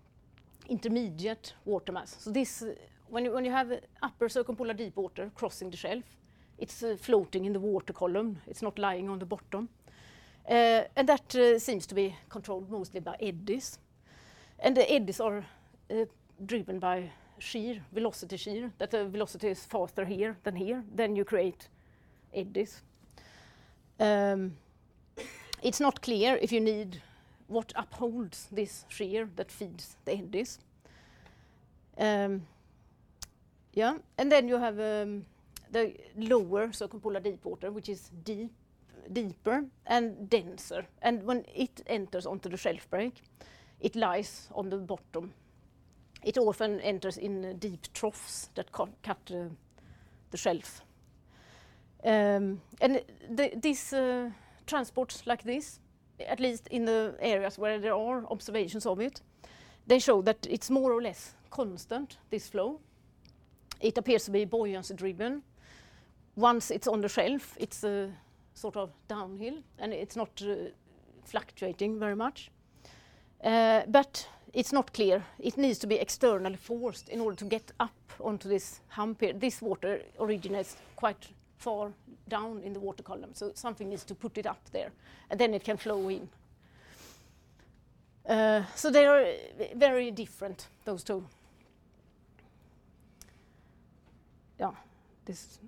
intermediate 0.69 1.55
water 1.65 1.93
mass. 1.93 2.17
So 2.21 2.31
this, 2.31 2.63
uh, 2.63 2.75
when 3.09 3.25
you, 3.25 3.33
when 3.33 3.45
you 3.45 3.51
have 3.51 3.73
upper 4.03 4.29
circumpolar 4.29 4.75
deep 4.75 4.97
water 4.97 5.31
crossing 5.35 5.71
the 5.71 5.77
shelf, 5.77 6.05
it's 6.59 6.83
uh, 6.83 6.97
floating 6.99 7.45
in 7.45 7.53
the 7.53 7.61
water 7.61 7.93
column. 7.93 8.39
It's 8.47 8.63
not 8.63 8.79
lying 8.79 9.09
on 9.09 9.19
the 9.19 9.27
bottom. 9.27 9.69
Uh, 10.49 10.85
and 10.97 11.09
that 11.09 11.35
uh, 11.35 11.59
seems 11.59 11.87
to 11.87 11.95
be 11.95 12.15
controlled 12.29 12.71
mostly 12.71 13.01
by 13.01 13.17
eddies. 13.21 13.79
And 14.59 14.77
the 14.77 14.91
eddies 14.91 15.21
are 15.21 15.45
driven 16.45 16.79
by 16.79 17.11
shear, 17.39 17.83
velocity 17.93 18.37
shear, 18.37 18.73
that 18.79 18.91
the 18.91 19.07
velocity 19.07 19.49
is 19.49 19.65
faster 19.65 20.05
here 20.05 20.37
than 20.45 20.57
here, 20.57 20.85
then 20.95 21.17
you 21.17 21.25
create 21.25 21.69
eddies. 22.35 22.83
Um, 23.99 24.57
it's 25.63 25.81
not 25.81 26.03
clear 26.03 26.39
if 26.41 26.53
you 26.53 26.61
need 26.61 27.03
what 27.49 27.73
upholds 27.77 28.49
this 28.51 28.85
shear 28.89 29.29
that 29.37 29.51
feeds 29.51 29.97
the 30.05 30.13
eddies. 30.13 30.59
Um, 31.99 32.43
yeah, 33.73 33.95
and 34.19 34.31
then 34.31 34.49
you 34.49 34.59
have 34.59 34.79
um, 34.81 35.25
the 35.73 35.95
lower 36.17 36.73
circumpolar 36.73 37.21
deep 37.21 37.45
water, 37.45 37.71
which 37.71 37.89
is 37.89 38.11
deep, 38.25 38.53
deeper 39.13 39.65
and 39.87 40.29
denser. 40.29 40.87
And 41.03 41.23
when 41.25 41.45
it 41.55 41.83
enters 41.87 42.27
onto 42.27 42.49
the 42.49 42.57
shelf 42.57 42.89
break, 42.91 43.23
it 43.81 43.97
lies 43.97 44.49
on 44.55 44.71
the 44.71 44.79
bottom. 44.79 45.33
It 46.23 46.39
often 46.39 46.81
enters 46.81 47.19
in 47.19 47.59
deep 47.59 47.93
troughs 47.93 48.51
that 48.55 48.73
cut 48.73 49.19
uh, 49.31 49.49
the 50.31 50.37
shelf. 50.37 50.83
Um, 52.05 52.61
and 52.81 53.03
the, 53.31 53.53
these 53.61 53.93
uh, 53.93 54.31
transports 54.67 55.27
like 55.27 55.43
this 55.43 55.81
at 56.21 56.41
least 56.41 56.69
in 56.69 56.85
the 56.85 57.15
areas 57.21 57.59
where 57.59 57.79
there 57.79 57.95
are 57.95 58.25
observations 58.31 58.87
of 58.87 59.01
it, 59.01 59.21
they 59.87 59.99
show 59.99 60.23
that 60.23 60.47
it's 60.49 60.71
more 60.71 60.93
or 60.93 61.03
less 61.03 61.35
constant, 61.51 62.19
this 62.31 62.49
flow. 62.49 62.81
It 63.81 63.99
appears 63.99 64.25
to 64.25 64.31
be 64.31 64.45
buoyancy 64.45 64.95
driven. 64.95 65.43
Once 66.37 66.71
it's 66.71 66.87
on 66.87 67.01
the 67.01 67.09
shelf, 67.09 67.57
it's 67.59 67.83
uh, 67.83 68.07
sort 68.55 68.77
of 68.77 68.91
downhill 69.09 69.55
and 69.79 69.93
it's 69.93 70.17
not 70.17 70.31
uh, 70.43 70.55
fluctuating 71.25 71.99
very 71.99 72.17
much. 72.17 72.51
Uh, 73.43 73.83
but 73.89 74.29
it's 74.53 74.73
not 74.73 74.93
clear. 74.93 75.23
It 75.39 75.57
needs 75.57 75.79
to 75.79 75.87
be 75.87 75.97
externally 75.97 76.57
forced 76.57 77.09
in 77.09 77.21
order 77.21 77.37
to 77.37 77.45
get 77.45 77.73
up 77.81 77.93
onto 78.21 78.49
this 78.49 78.81
hump 78.89 79.21
here. 79.21 79.33
This 79.33 79.61
water 79.61 80.01
originates 80.19 80.77
quite 80.97 81.29
far 81.59 81.93
down 82.29 82.63
in 82.65 82.73
the 82.73 82.81
water 82.81 83.03
column. 83.03 83.31
So 83.35 83.53
something 83.55 83.89
needs 83.89 84.05
to 84.05 84.15
put 84.15 84.39
it 84.39 84.47
up 84.47 84.61
there, 84.73 84.91
and 85.31 85.39
then 85.41 85.55
it 85.55 85.65
can 85.65 85.77
flow 85.77 86.09
in. 86.09 86.29
Uh, 88.29 88.65
so 88.75 88.91
they 88.91 89.07
are 89.07 89.25
very 89.77 90.11
different, 90.11 90.67
those 90.85 91.05
two. 91.05 91.25
Yeah, 94.59 94.73
this 95.25 95.59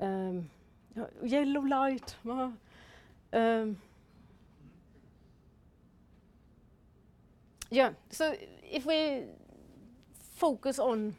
um, 0.00 0.50
yellow 1.22 1.60
light. 1.60 2.14
Um, 3.32 3.76
yeah, 7.70 7.90
so 8.10 8.34
if 8.70 8.86
we 8.86 9.24
focus 10.34 10.78
on 10.78 11.16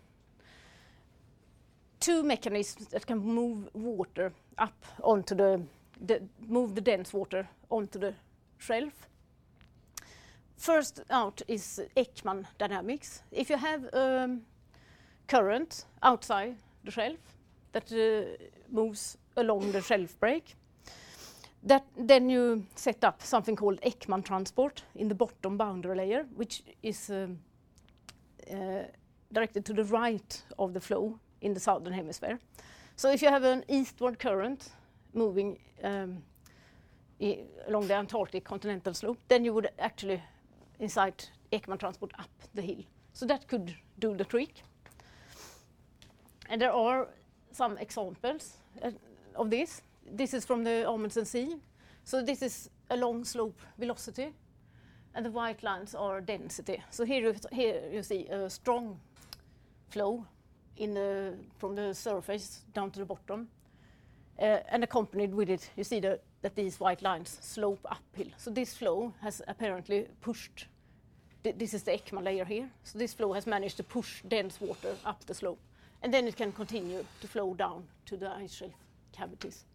two 2.00 2.24
mechanisms 2.24 2.88
that 2.88 3.06
can 3.06 3.20
move 3.20 3.70
water 3.74 4.34
up 4.58 4.86
onto 5.04 5.36
the, 5.36 5.62
the 6.06 6.22
move 6.48 6.76
the 6.76 6.82
dense 6.82 7.14
water 7.14 7.48
onto 7.70 8.00
the 8.00 8.14
shelf. 8.58 9.08
First 10.58 11.02
out 11.10 11.42
is 11.48 11.82
Ekman 11.96 12.46
dynamics. 12.58 13.24
If 13.32 13.50
you 13.50 13.58
have 13.58 13.86
a 13.94 14.24
um, 14.24 14.42
current 15.28 15.86
outside 16.04 16.56
the 16.84 16.92
shelf 16.92 17.31
that 17.72 17.92
uh, 17.92 18.46
moves 18.72 19.18
along 19.36 19.72
the 19.72 19.82
shelf 19.82 20.20
break, 20.20 20.56
that 21.64 21.86
then 21.98 22.30
you 22.30 22.66
set 22.76 23.04
up 23.04 23.22
something 23.22 23.56
called 23.56 23.80
Ekman 23.82 24.24
transport 24.24 24.84
in 24.96 25.08
the 25.08 25.16
bottom 25.16 25.58
boundary 25.58 25.96
layer, 25.96 26.26
which 26.36 26.64
is 26.82 27.10
um, 27.10 27.40
uh, 28.52 28.84
directed 29.32 29.66
to 29.66 29.74
the 29.74 29.84
right 29.84 30.44
of 30.58 30.74
the 30.74 30.80
flow 30.80 31.20
in 31.42 31.54
the 31.54 31.60
southern 31.60 31.94
hemisphere. 31.94 32.40
So 32.96 33.12
if 33.12 33.22
you 33.22 33.30
have 33.30 33.44
an 33.44 33.64
eastward 33.68 34.20
current 34.20 34.70
moving 35.14 35.58
um, 35.84 36.24
along 37.68 37.88
the 37.88 37.94
Antarctic 37.94 38.44
continental 38.44 38.94
slope, 38.94 39.18
then 39.28 39.46
you 39.46 39.54
would 39.54 39.70
actually 39.80 40.22
incite 40.80 41.32
Ekman 41.52 41.80
transport 41.80 42.12
up 42.18 42.30
the 42.56 42.62
hill. 42.62 42.84
So 43.14 43.26
that 43.26 43.48
could 43.48 43.76
do 44.00 44.16
the 44.16 44.26
trick. 44.26 44.64
There 46.58 46.72
are 46.72 47.08
some 47.52 47.78
examples 47.78 48.58
uh, 48.84 48.92
of 49.36 49.50
this. 49.50 49.82
This 50.06 50.34
is 50.34 50.46
from 50.46 50.64
the 50.64 50.88
Amundsen 50.88 51.26
Sea. 51.26 51.56
So 52.04 52.24
this 52.24 52.42
is 52.42 52.70
a 52.90 52.98
long 52.98 53.24
slope 53.26 53.60
velocity, 53.78 54.34
and 55.14 55.26
the 55.26 55.32
white 55.32 55.64
lines 55.64 55.96
are 55.96 56.22
density. 56.22 56.84
So 56.90 57.06
here 57.06 57.22
you, 57.22 57.36
here 57.52 57.82
you 57.92 58.04
see 58.04 58.28
a 58.28 58.50
strong 58.50 59.00
flow 59.90 60.26
in 60.78 60.94
the, 60.94 61.34
from 61.58 61.76
the 61.76 61.94
surface 61.94 62.62
down 62.74 62.92
to 62.92 63.00
the 63.00 63.06
bottom. 63.06 63.48
Uh, 64.40 64.60
and 64.70 64.84
accompanied 64.84 65.36
with 65.36 65.50
it, 65.50 65.70
you 65.78 65.84
see 65.84 66.00
the 66.00 66.20
that 66.42 66.56
these 66.56 66.80
white 66.80 67.02
lines 67.04 67.38
slope 67.42 67.86
uphill. 67.86 68.28
So 68.38 68.50
this 68.50 68.74
flow 68.74 69.14
has 69.22 69.42
apparently 69.48 70.08
pushed, 70.22 70.68
th 71.44 71.56
this 71.58 71.74
is 71.74 71.84
the 71.84 71.92
Ekman 71.92 72.24
layer 72.24 72.46
here, 72.46 72.70
so 72.84 72.98
this 72.98 73.14
flow 73.14 73.34
has 73.34 73.46
managed 73.46 73.78
to 73.78 73.84
push 73.84 74.24
dense 74.28 74.60
water 74.60 74.96
up 75.06 75.24
the 75.26 75.34
slope. 75.34 75.60
And 76.04 76.14
then 76.14 76.28
it 76.28 76.36
can 76.36 76.52
continue 76.52 77.06
to 77.22 77.28
flow 77.28 77.54
down 77.54 77.84
to 78.06 78.18
the 78.18 78.32
ice 78.32 78.56
shelf 78.56 78.74
cavities. 79.12 79.66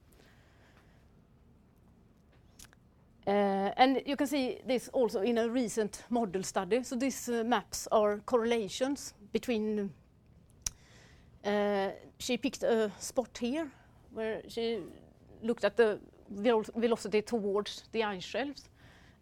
Uh, 3.27 3.73
and 3.77 4.03
you 4.07 4.17
can 4.17 4.27
see 4.27 4.59
this 4.67 4.89
also 4.93 5.21
in 5.21 5.39
a 5.39 5.49
recent 5.49 6.05
model 6.11 6.43
study. 6.45 6.83
So 6.85 6.95
these 6.95 7.29
uh, 7.29 7.43
maps 7.45 7.89
are 7.91 8.19
correlations 8.19 9.15
between. 9.33 9.91
Uh, 11.45 11.91
she 12.19 12.37
picked 12.37 12.63
a 12.63 12.91
spot 12.99 13.37
here 13.39 13.71
where 14.13 14.43
she 14.49 14.79
looked 15.43 15.65
at 15.65 15.77
the 15.77 15.99
velocity 16.31 17.23
towards 17.23 17.85
the 17.93 18.05
ice 18.05 18.25
shelves 18.25 18.69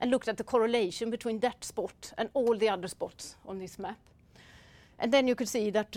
and 0.01 0.11
looked 0.11 0.29
at 0.29 0.37
the 0.37 0.45
correlation 0.45 1.11
between 1.11 1.41
that 1.41 1.65
spot 1.65 2.13
and 2.19 2.29
all 2.35 2.57
the 2.57 2.69
other 2.69 2.89
spots 2.89 3.37
on 3.47 3.59
this 3.59 3.79
map. 3.79 3.99
And 4.99 5.13
then 5.13 5.27
you 5.27 5.35
could 5.35 5.49
see 5.49 5.71
that 5.71 5.97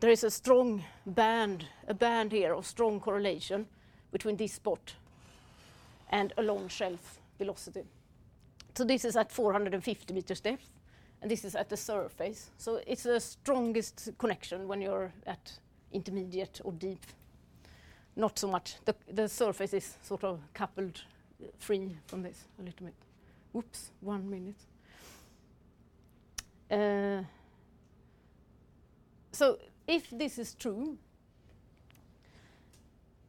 there 0.00 0.10
is 0.10 0.24
a 0.24 0.30
strong 0.30 0.82
band, 1.06 1.66
a 1.86 1.94
band 1.94 2.32
here 2.32 2.54
of 2.54 2.66
strong 2.66 3.00
correlation 3.00 3.66
between 4.10 4.36
this 4.36 4.54
spot 4.54 4.94
and 6.10 6.32
along 6.38 6.68
shelf 6.68 7.18
velocity. 7.38 7.84
So 8.74 8.84
this 8.84 9.04
is 9.04 9.16
at 9.16 9.30
450 9.30 10.14
meters 10.14 10.40
depth, 10.40 10.68
and 11.20 11.30
this 11.30 11.44
is 11.44 11.54
at 11.54 11.68
the 11.68 11.76
surface. 11.76 12.50
So 12.56 12.80
it's 12.86 13.02
the 13.02 13.20
strongest 13.20 14.10
connection 14.18 14.66
when 14.66 14.80
you're 14.80 15.12
at 15.26 15.52
intermediate 15.92 16.60
or 16.64 16.72
deep. 16.72 17.04
Not 18.16 18.38
so 18.38 18.48
much. 18.48 18.76
The, 18.84 18.94
the 19.12 19.28
surface 19.28 19.74
is 19.74 19.96
sort 20.02 20.24
of 20.24 20.40
coupled 20.54 21.02
free 21.58 21.96
from 22.06 22.22
this 22.22 22.44
a 22.58 22.62
little 22.62 22.86
bit. 22.86 22.94
Whoops, 23.52 23.90
one 24.00 24.30
minute. 24.30 24.56
Uh, 26.70 27.24
so 29.32 29.58
if 29.90 30.08
this 30.10 30.38
is 30.38 30.54
true, 30.54 30.96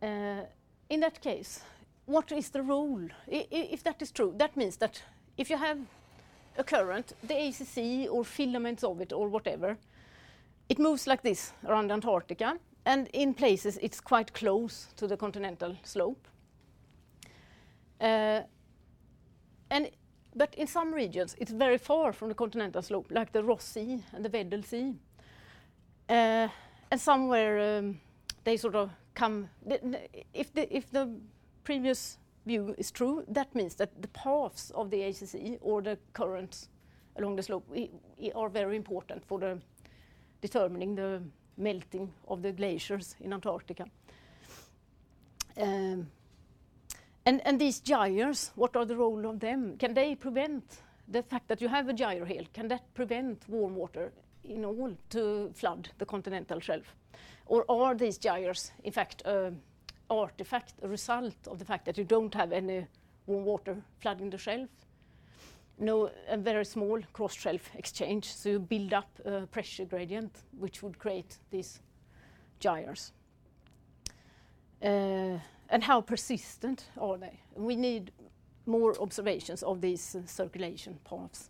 uh, 0.01 0.41
in 0.89 0.99
that 0.99 1.19
case, 1.21 1.61
what 2.05 2.31
is 2.31 2.49
the 2.49 2.61
rule? 2.61 3.07
I, 3.31 3.47
if 3.51 3.83
that 3.83 4.01
is 4.01 4.11
true, 4.11 4.33
that 4.37 4.55
means 4.55 4.77
that 4.77 5.01
if 5.37 5.49
you 5.49 5.57
have 5.57 5.79
a 6.57 6.63
current, 6.63 7.13
the 7.23 7.47
ACC 7.47 8.11
or 8.11 8.23
filaments 8.23 8.83
of 8.83 9.01
it 9.01 9.11
or 9.11 9.27
whatever, 9.27 9.77
it 10.69 10.79
moves 10.79 11.07
like 11.07 11.23
this 11.23 11.51
around 11.65 11.91
Antarctica, 11.91 12.57
and 12.85 13.07
in 13.13 13.33
places 13.33 13.77
it's 13.81 13.99
quite 13.99 14.33
close 14.33 14.87
to 14.97 15.07
the 15.07 15.17
continental 15.17 15.75
slope. 15.83 16.27
Uh, 17.99 18.41
and 19.69 19.89
but 20.35 20.55
in 20.55 20.67
some 20.67 20.93
regions, 20.93 21.35
it's 21.39 21.51
very 21.51 21.77
far 21.77 22.13
from 22.13 22.29
the 22.29 22.35
continental 22.35 22.81
slope, 22.81 23.07
like 23.09 23.31
the 23.31 23.43
Ross 23.43 23.65
Sea 23.65 24.03
and 24.13 24.23
the 24.23 24.29
Weddell 24.29 24.63
Sea. 24.63 24.93
Eh, 26.11 26.43
uh, 26.43 26.49
and 26.91 26.99
somewhere 26.99 27.77
um, 27.77 27.97
they 28.43 28.57
sort 28.57 28.75
of 28.75 28.89
come. 29.15 29.49
If 30.33 30.53
the, 30.53 30.75
if 30.75 30.91
the 30.91 31.09
previous 31.63 32.17
view 32.45 32.75
is 32.77 32.91
true, 32.91 33.23
that 33.29 33.55
means 33.55 33.75
that 33.75 34.01
the 34.01 34.09
paths 34.09 34.71
of 34.71 34.89
the 34.89 35.03
ACC 35.03 35.57
or 35.61 35.81
the 35.81 35.97
currents 36.11 36.67
along 37.15 37.37
the 37.37 37.43
slope 37.43 37.65
are 38.35 38.49
very 38.49 38.75
important 38.75 39.25
for 39.25 39.39
the 39.39 39.57
determining 40.41 40.95
the 40.95 41.21
melting 41.57 42.11
of 42.27 42.41
the 42.41 42.51
glaciers 42.51 43.15
in 43.21 43.31
Antarctica. 43.31 43.85
Um, 45.57 46.07
and, 47.25 47.41
and 47.45 47.61
these 47.61 47.79
gyres, 47.79 48.51
what 48.55 48.75
are 48.75 48.85
the 48.85 48.97
role 48.97 49.29
of 49.29 49.39
them? 49.39 49.77
Can 49.77 49.93
they 49.93 50.15
prevent 50.15 50.63
the 51.07 51.23
fact 51.23 51.47
that 51.47 51.61
you 51.61 51.69
have 51.69 51.87
a 51.87 51.93
gyre 51.93 52.25
here? 52.25 52.43
Can 52.53 52.67
that 52.67 52.93
prevent 52.95 53.47
warm 53.47 53.75
water 53.75 54.11
in 54.43 54.65
all 54.65 54.95
to 55.09 55.51
flood 55.53 55.89
the 55.97 56.05
continental 56.05 56.59
shelf? 56.59 56.95
Or 57.45 57.65
are 57.69 57.95
these 57.95 58.17
gyres, 58.17 58.71
in 58.83 58.91
fact, 58.91 59.23
uh, 59.25 59.51
artifact, 60.11 60.73
a 60.81 60.87
result 60.87 61.35
of 61.47 61.57
the 61.57 61.65
fact 61.65 61.85
that 61.85 61.97
you 61.97 62.03
don't 62.03 62.33
have 62.33 62.51
any 62.51 62.85
warm 63.25 63.45
water 63.45 63.77
flooding 63.99 64.29
the 64.29 64.37
shelf. 64.37 64.69
No, 65.79 66.11
a 66.27 66.37
very 66.37 66.65
small 66.65 66.99
cross-shelf 67.13 67.71
exchange, 67.75 68.25
so 68.25 68.49
you 68.49 68.59
build 68.59 68.93
up 68.93 69.09
a 69.25 69.47
pressure 69.47 69.85
gradient, 69.85 70.35
which 70.59 70.83
would 70.83 70.99
create 70.99 71.37
these 71.49 71.79
gyres. 72.59 73.13
Uh, 74.83 75.39
and 75.69 75.83
how 75.83 76.01
persistent 76.01 76.85
are 76.99 77.17
they? 77.17 77.39
We 77.55 77.75
need 77.75 78.11
more 78.65 78.99
observations 79.01 79.63
of 79.63 79.81
these 79.81 80.15
uh, 80.15 80.25
circulation 80.25 80.99
paths. 81.03 81.49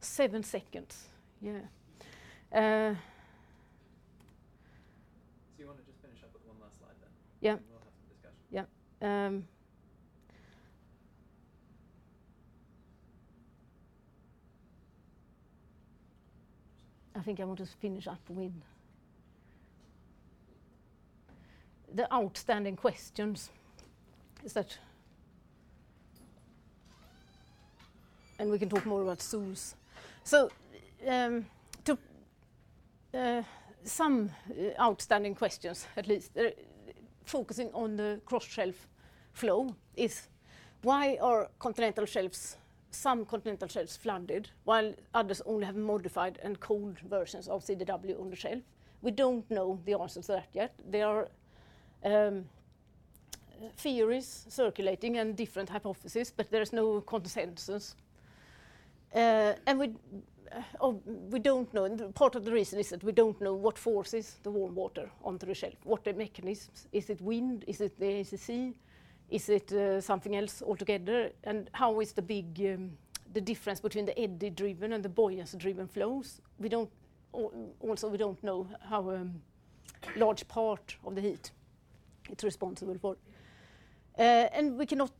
Seven 0.00 0.42
seconds, 0.42 1.08
yeah. 1.40 1.60
Uh, 2.52 2.94
so 2.94 2.96
you 5.58 5.66
want 5.66 5.78
to 5.78 5.84
just 5.84 6.00
finish 6.02 6.22
up 6.24 6.32
with 6.32 6.42
one 6.46 6.56
last 6.60 6.78
slide 6.78 6.96
then? 7.00 7.10
Yeah. 7.40 7.56
Um, 9.02 9.44
I 17.14 17.20
think 17.22 17.38
I 17.38 17.44
want 17.44 17.58
to 17.58 17.66
finish 17.66 18.06
up 18.06 18.20
with 18.28 18.52
the 21.94 22.12
outstanding 22.12 22.76
questions. 22.76 23.50
Is 24.44 24.54
that, 24.54 24.78
and 28.38 28.50
we 28.50 28.58
can 28.58 28.68
talk 28.68 28.86
more 28.86 29.02
about 29.02 29.20
zoos. 29.20 29.74
So, 30.24 30.50
um, 31.06 31.46
some 33.84 34.30
uh, 34.50 34.80
outstanding 34.80 35.34
questions, 35.34 35.86
at 35.96 36.06
least, 36.06 36.36
uh, 36.36 36.50
focusing 37.24 37.70
on 37.72 37.96
the 37.96 38.20
cross-shelf 38.24 38.88
flow 39.32 39.74
is 39.96 40.28
why 40.82 41.18
are 41.20 41.48
continental 41.58 42.06
shelves, 42.06 42.56
some 42.90 43.24
continental 43.24 43.68
shelves 43.68 43.96
flooded 43.96 44.50
while 44.64 44.94
others 45.14 45.42
only 45.46 45.66
have 45.66 45.76
modified 45.76 46.38
and 46.42 46.58
cold 46.60 46.98
versions 47.00 47.48
of 47.48 47.64
CDW 47.64 48.20
on 48.20 48.30
the 48.30 48.36
shelf? 48.36 48.62
We 49.02 49.10
don't 49.10 49.50
know 49.50 49.80
the 49.84 49.94
answer 49.94 50.22
to 50.22 50.32
that 50.32 50.48
yet. 50.52 50.74
There 50.84 51.06
are 51.06 51.28
um, 52.04 52.44
theories 53.76 54.46
circulating 54.48 55.18
and 55.18 55.36
different 55.36 55.68
hypotheses, 55.68 56.32
but 56.34 56.50
there 56.50 56.62
is 56.62 56.72
no 56.72 57.00
consensus. 57.00 57.94
And 59.12 59.78
we, 59.78 59.94
oh, 60.80 61.00
we 61.04 61.38
don't 61.38 61.72
know, 61.72 61.84
and 61.84 62.14
part 62.14 62.34
of 62.34 62.44
the 62.44 62.52
reason 62.52 62.78
is 62.78 62.90
that 62.90 63.04
we 63.04 63.12
don't 63.12 63.40
know 63.40 63.54
what 63.54 63.78
forces 63.78 64.36
the 64.42 64.50
warm 64.50 64.74
water 64.74 65.10
onto 65.24 65.46
the 65.46 65.54
shelf, 65.54 65.74
what 65.84 66.04
the 66.04 66.12
mechanisms. 66.12 66.88
Is 66.92 67.10
it 67.10 67.20
wind? 67.20 67.64
Is 67.66 67.80
it 67.80 67.98
the 67.98 68.20
ACC? 68.20 68.74
Is 69.30 69.48
it 69.48 69.72
uh, 69.72 70.00
something 70.00 70.34
else 70.36 70.62
altogether? 70.62 71.30
And 71.44 71.70
how 71.72 72.00
is 72.00 72.12
the 72.12 72.22
big 72.22 72.60
um, 72.74 72.90
the 73.32 73.40
difference 73.40 73.80
between 73.80 74.06
the 74.06 74.18
eddy-driven 74.18 74.92
and 74.92 75.04
the 75.04 75.08
buoyancy-driven 75.08 75.86
flows? 75.86 76.40
We 76.58 76.68
don't 76.68 76.90
also 77.32 78.08
we 78.08 78.18
don't 78.18 78.42
know 78.42 78.66
how 78.88 79.10
um, 79.10 79.40
large 80.16 80.48
part 80.48 80.96
of 81.04 81.14
the 81.14 81.20
heat 81.20 81.52
it's 82.28 82.44
responsible 82.44 82.96
for, 82.98 83.16
uh, 84.18 84.22
and 84.52 84.76
we 84.76 84.86
cannot 84.86 85.12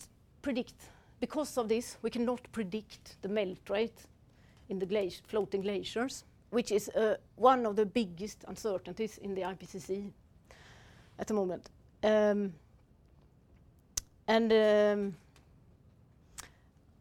predict 0.43 0.75
because 1.21 1.57
of 1.59 1.69
this. 1.69 1.97
We 2.03 2.11
cannot 2.11 2.41
predict 2.53 3.17
the 3.23 3.29
melt 3.29 3.69
rate 3.69 4.07
in 4.71 4.79
the 4.79 5.11
floating 5.27 5.61
glaciers, 5.61 6.25
which 6.51 6.73
is 6.73 6.89
uh, 6.91 7.17
one 7.37 7.67
of 7.67 7.77
the 7.77 7.85
biggest 7.85 8.45
uncertainties 8.49 9.19
in 9.19 9.35
the 9.35 9.43
IPCC 9.43 10.11
at 11.19 11.27
the 11.27 11.35
moment. 11.35 11.69
Um, 12.03 12.55
and 14.27 14.53
um, 14.53 15.17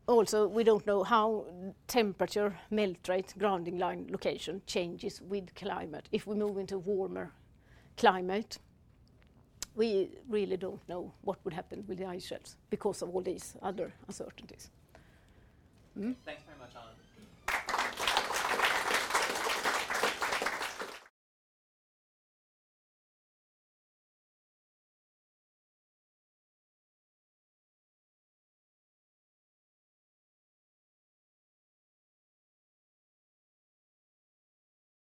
also, 0.07 0.47
we 0.47 0.63
don't 0.63 0.85
know 0.87 1.03
how 1.03 1.45
temperature, 1.87 2.57
melt 2.71 3.07
rate, 3.07 3.33
grounding 3.37 3.77
line 3.77 4.07
location 4.09 4.61
changes 4.65 5.21
with 5.21 5.53
climate. 5.53 6.09
If 6.11 6.25
we 6.25 6.35
move 6.35 6.57
into 6.57 6.79
warmer 6.79 7.31
climate, 7.95 8.57
we 9.75 10.09
really 10.27 10.57
don't 10.57 10.81
know 10.89 11.13
what 11.21 11.37
would 11.45 11.53
happen 11.53 11.85
with 11.87 11.99
the 11.99 12.05
ice 12.05 12.25
shelves 12.25 12.57
because 12.69 13.03
of 13.03 13.09
all 13.09 13.21
these 13.21 13.55
other 13.61 13.93
uncertainties. 14.07 14.71
Mm? 15.97 16.15
Thanks 16.25 16.41
very 16.43 16.57
much, 16.59 16.71
Anna. 16.75 16.88